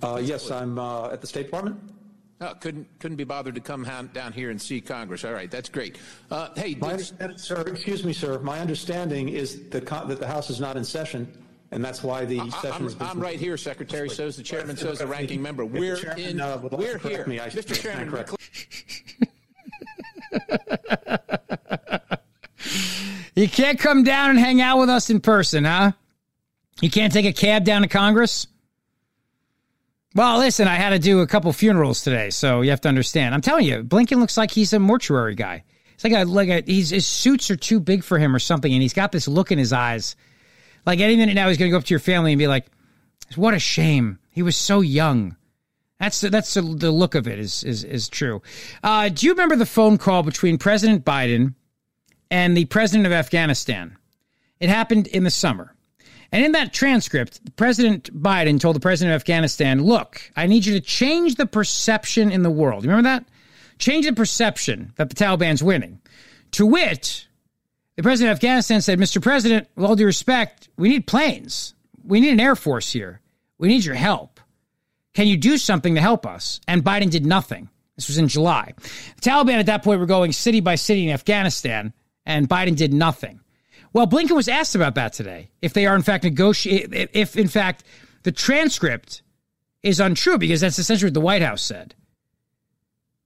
[0.02, 1.80] Uh, yes, I'm uh, at the State Department.
[2.38, 5.24] Oh, couldn't couldn't be bothered to come down here and see Congress.
[5.24, 5.96] All right, that's great.
[6.30, 8.38] Uh, hey, my, sir, excuse me, sir.
[8.40, 11.32] My understanding is that, that the House is not in session,
[11.70, 12.96] and that's why the I, session I'm, is.
[13.00, 14.10] I'm right here, Secretary.
[14.10, 14.76] So is the chairman.
[14.76, 15.64] So is the ranking member.
[15.64, 16.40] We're chairman, in.
[16.40, 17.80] Uh, we're here, me, Mr.
[17.80, 18.14] Chairman.
[23.34, 25.92] you can't come down and hang out with us in person, huh?
[26.82, 28.46] You can't take a cab down to Congress?
[30.16, 33.34] Well, listen, I had to do a couple funerals today, so you have to understand.
[33.34, 35.62] I'm telling you, Blinken looks like he's a mortuary guy.
[35.92, 38.72] It's like a like a he's his suits are too big for him or something,
[38.72, 40.16] and he's got this look in his eyes.
[40.86, 42.64] Like any minute now, he's going to go up to your family and be like,
[43.34, 44.18] "What a shame!
[44.30, 45.36] He was so young."
[46.00, 48.40] That's the, that's the, the look of it is is is true.
[48.82, 51.54] Uh, do you remember the phone call between President Biden
[52.30, 53.98] and the president of Afghanistan?
[54.60, 55.75] It happened in the summer.
[56.36, 60.74] And in that transcript, President Biden told the president of Afghanistan, Look, I need you
[60.74, 62.84] to change the perception in the world.
[62.84, 63.24] You remember that?
[63.78, 65.98] Change the perception that the Taliban's winning.
[66.50, 67.26] To wit,
[67.96, 69.22] the president of Afghanistan said, Mr.
[69.22, 71.74] President, with all due respect, we need planes.
[72.04, 73.22] We need an air force here.
[73.56, 74.38] We need your help.
[75.14, 76.60] Can you do something to help us?
[76.68, 77.70] And Biden did nothing.
[77.96, 78.74] This was in July.
[78.76, 81.94] The Taliban at that point were going city by city in Afghanistan,
[82.26, 83.40] and Biden did nothing.
[83.96, 85.48] Well, Blinken was asked about that today.
[85.62, 87.82] If they are in fact negotiate, if in fact
[88.24, 89.22] the transcript
[89.82, 91.94] is untrue, because that's essentially what the White House said.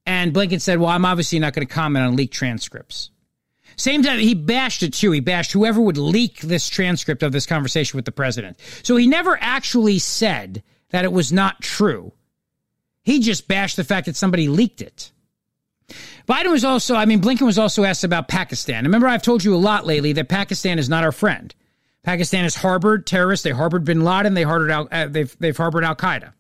[0.07, 3.11] And Blinken said, "Well, I'm obviously not going to comment on leaked transcripts."
[3.75, 5.11] Same time, he bashed it too.
[5.11, 8.57] He bashed whoever would leak this transcript of this conversation with the president.
[8.85, 12.13] So he never actually said that it was not true.
[13.03, 15.11] He just bashed the fact that somebody leaked it.
[16.29, 18.85] Biden was also, I mean, Blinken was also asked about Pakistan.
[18.85, 21.55] Remember, I've told you a lot lately that Pakistan is not our friend.
[22.03, 23.45] Pakistan has harbored terrorists.
[23.45, 24.35] They harbored bin Laden.
[24.35, 26.33] They harbored Al, uh, they've, they've harbored Al Qaeda.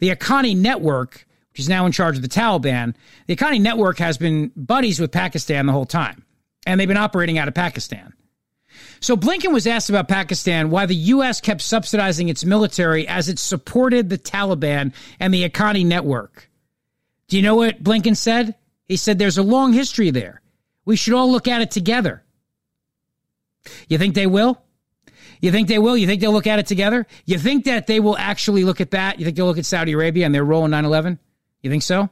[0.00, 2.94] The Haqqani Network, which is now in charge of the Taliban,
[3.26, 6.24] the Haqqani Network has been buddies with Pakistan the whole time,
[6.66, 8.12] and they've been operating out of Pakistan.
[9.00, 11.40] So Blinken was asked about Pakistan, why the U.S.
[11.40, 16.50] kept subsidizing its military as it supported the Taliban and the Haqqani Network.
[17.28, 18.54] Do you know what Blinken said?
[18.88, 20.40] He said there's a long history there.
[20.84, 22.22] We should all look at it together.
[23.88, 24.60] You think they will?
[25.40, 25.96] You think they will?
[25.96, 27.06] You think they'll look at it together?
[27.24, 29.18] You think that they will actually look at that?
[29.18, 31.18] You think they'll look at Saudi Arabia and their role in 9 11?
[31.62, 32.10] You think so?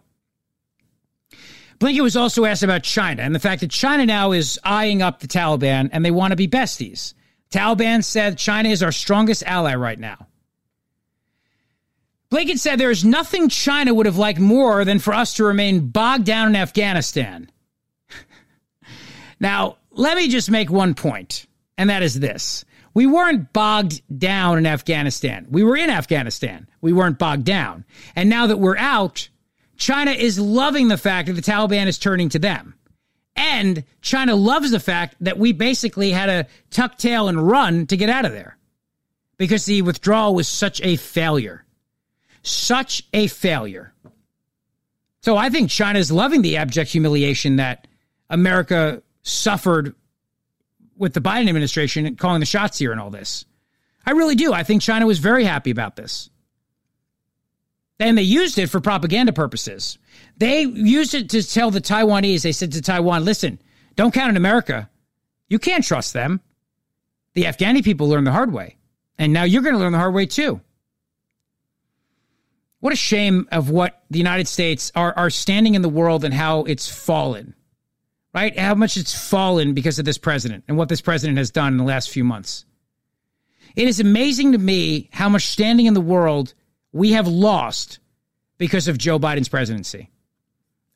[1.79, 5.21] Blinken was also asked about China and the fact that China now is eyeing up
[5.21, 7.15] the Taliban and they want to be besties.
[7.51, 10.29] Taliban said China is our strongest ally right now.
[12.33, 15.89] Blinken said there is nothing China would have liked more than for us to remain
[15.89, 17.51] bogged down in Afghanistan.
[19.41, 22.65] now, let me just make one point, and that is this.
[22.95, 25.47] We weren't bogged down in Afghanistan.
[25.51, 26.69] We were in Afghanistan.
[26.81, 27.85] We weren't bogged down.
[28.17, 29.29] And now that we're out,
[29.77, 32.75] China is loving the fact that the Taliban is turning to them.
[33.37, 37.97] And China loves the fact that we basically had to tuck tail and run to
[37.99, 38.57] get out of there
[39.37, 41.67] because the withdrawal was such a failure.
[42.43, 43.93] Such a failure.
[45.21, 47.87] So I think China's loving the abject humiliation that
[48.29, 49.95] America suffered
[50.97, 53.45] with the Biden administration calling the shots here and all this.
[54.05, 54.53] I really do.
[54.53, 56.29] I think China was very happy about this.
[58.01, 59.99] And they used it for propaganda purposes.
[60.37, 63.61] They used it to tell the Taiwanese, they said to Taiwan, listen,
[63.95, 64.91] don't count on America.
[65.49, 66.41] You can't trust them.
[67.35, 68.77] The Afghani people learned the hard way.
[69.19, 70.61] And now you're going to learn the hard way too.
[72.83, 76.35] What a shame of what the United States are, are standing in the world and
[76.35, 77.55] how it's fallen,
[78.35, 78.59] right?
[78.59, 81.77] How much it's fallen because of this president and what this president has done in
[81.77, 82.65] the last few months.
[83.77, 86.55] It is amazing to me how much standing in the world
[86.91, 88.01] we have lost
[88.59, 90.11] because of Joe Biden's presidency.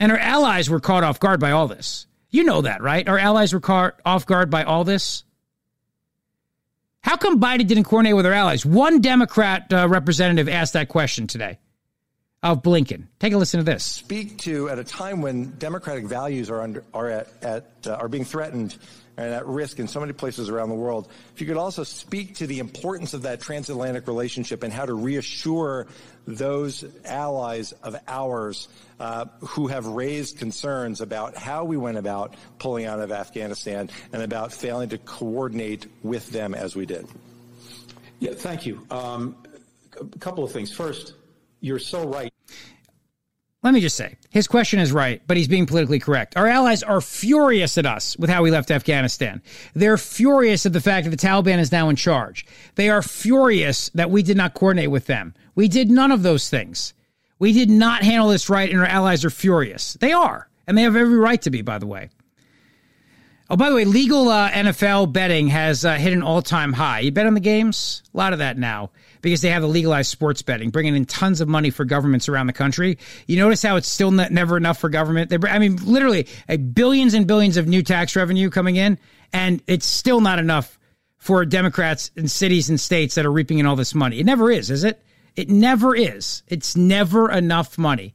[0.00, 2.08] And our allies were caught off guard by all this.
[2.30, 3.08] You know that, right?
[3.08, 5.22] Our allies were caught off guard by all this.
[7.02, 8.66] How come Biden didn't coordinate with our allies?
[8.66, 11.60] One Democrat uh, representative asked that question today
[12.42, 13.06] of Blinken.
[13.18, 13.84] Take a listen to this.
[13.84, 18.08] Speak to at a time when democratic values are under are at, at uh, are
[18.08, 18.76] being threatened
[19.16, 21.08] and at risk in so many places around the world.
[21.34, 24.94] If you could also speak to the importance of that transatlantic relationship and how to
[24.94, 25.86] reassure
[26.26, 28.68] those allies of ours
[29.00, 34.22] uh, who have raised concerns about how we went about pulling out of Afghanistan and
[34.22, 37.06] about failing to coordinate with them as we did.
[38.18, 38.86] Yeah, thank you.
[38.90, 39.36] Um,
[39.98, 40.72] a couple of things.
[40.72, 41.14] First,
[41.66, 42.32] you're so right.
[43.62, 46.36] Let me just say, his question is right, but he's being politically correct.
[46.36, 49.42] Our allies are furious at us with how we left Afghanistan.
[49.74, 52.46] They're furious at the fact that the Taliban is now in charge.
[52.76, 55.34] They are furious that we did not coordinate with them.
[55.56, 56.94] We did none of those things.
[57.40, 59.94] We did not handle this right, and our allies are furious.
[59.94, 62.10] They are, and they have every right to be, by the way.
[63.50, 67.00] Oh, by the way, legal uh, NFL betting has uh, hit an all time high.
[67.00, 68.02] You bet on the games?
[68.14, 68.90] A lot of that now
[69.22, 72.52] because they have legalized sports betting, bringing in tons of money for governments around the
[72.52, 72.98] country.
[73.26, 75.30] You notice how it's still never enough for government.
[75.30, 76.26] They, I mean, literally,
[76.74, 78.98] billions and billions of new tax revenue coming in,
[79.32, 80.78] and it's still not enough
[81.18, 84.20] for Democrats in cities and states that are reaping in all this money.
[84.20, 85.02] It never is, is it?
[85.34, 86.42] It never is.
[86.48, 88.14] It's never enough money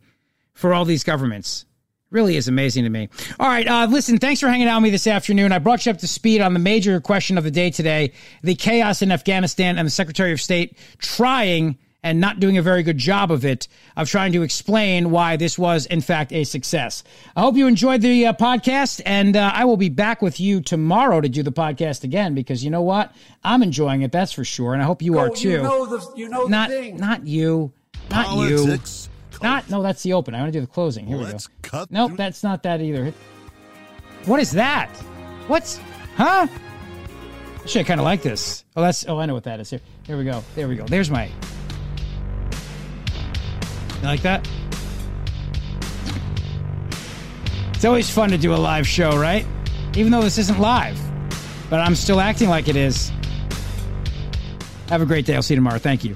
[0.54, 1.66] for all these governments.
[2.12, 3.08] Really is amazing to me.
[3.40, 5.54] All right, uh, listen, thanks for hanging out with me this afternoon.
[5.54, 8.12] I brought you up to speed on the major question of the day today
[8.44, 12.84] the chaos in Afghanistan and the Secretary of State trying and not doing a very
[12.84, 17.04] good job of it, of trying to explain why this was, in fact, a success.
[17.36, 20.62] I hope you enjoyed the uh, podcast, and uh, I will be back with you
[20.62, 23.14] tomorrow to do the podcast again because you know what?
[23.44, 25.50] I'm enjoying it, that's for sure, and I hope you are too.
[25.50, 26.98] You know the, you know not, the thing.
[26.98, 27.72] Not you.
[28.10, 29.06] Not Politics.
[29.06, 29.11] you.
[29.42, 30.36] Not no, that's the open.
[30.36, 31.08] I want to do the closing.
[31.08, 31.70] Here Let's we go.
[31.70, 33.14] cut nope, through- that's not that either.
[34.26, 34.90] What is that?
[35.48, 35.80] What's
[36.16, 36.48] huh?
[37.62, 38.64] Actually, I kind of like this.
[38.76, 39.70] Oh, that's oh, I know what that is.
[39.70, 40.44] Here, here we go.
[40.56, 40.86] There we go.
[40.86, 41.26] There's my.
[44.02, 44.48] You like that?
[47.74, 49.46] It's always fun to do a live show, right?
[49.96, 51.00] Even though this isn't live,
[51.70, 53.12] but I'm still acting like it is.
[54.90, 55.36] Have a great day.
[55.36, 55.80] I'll see you tomorrow.
[55.80, 56.16] Thank you.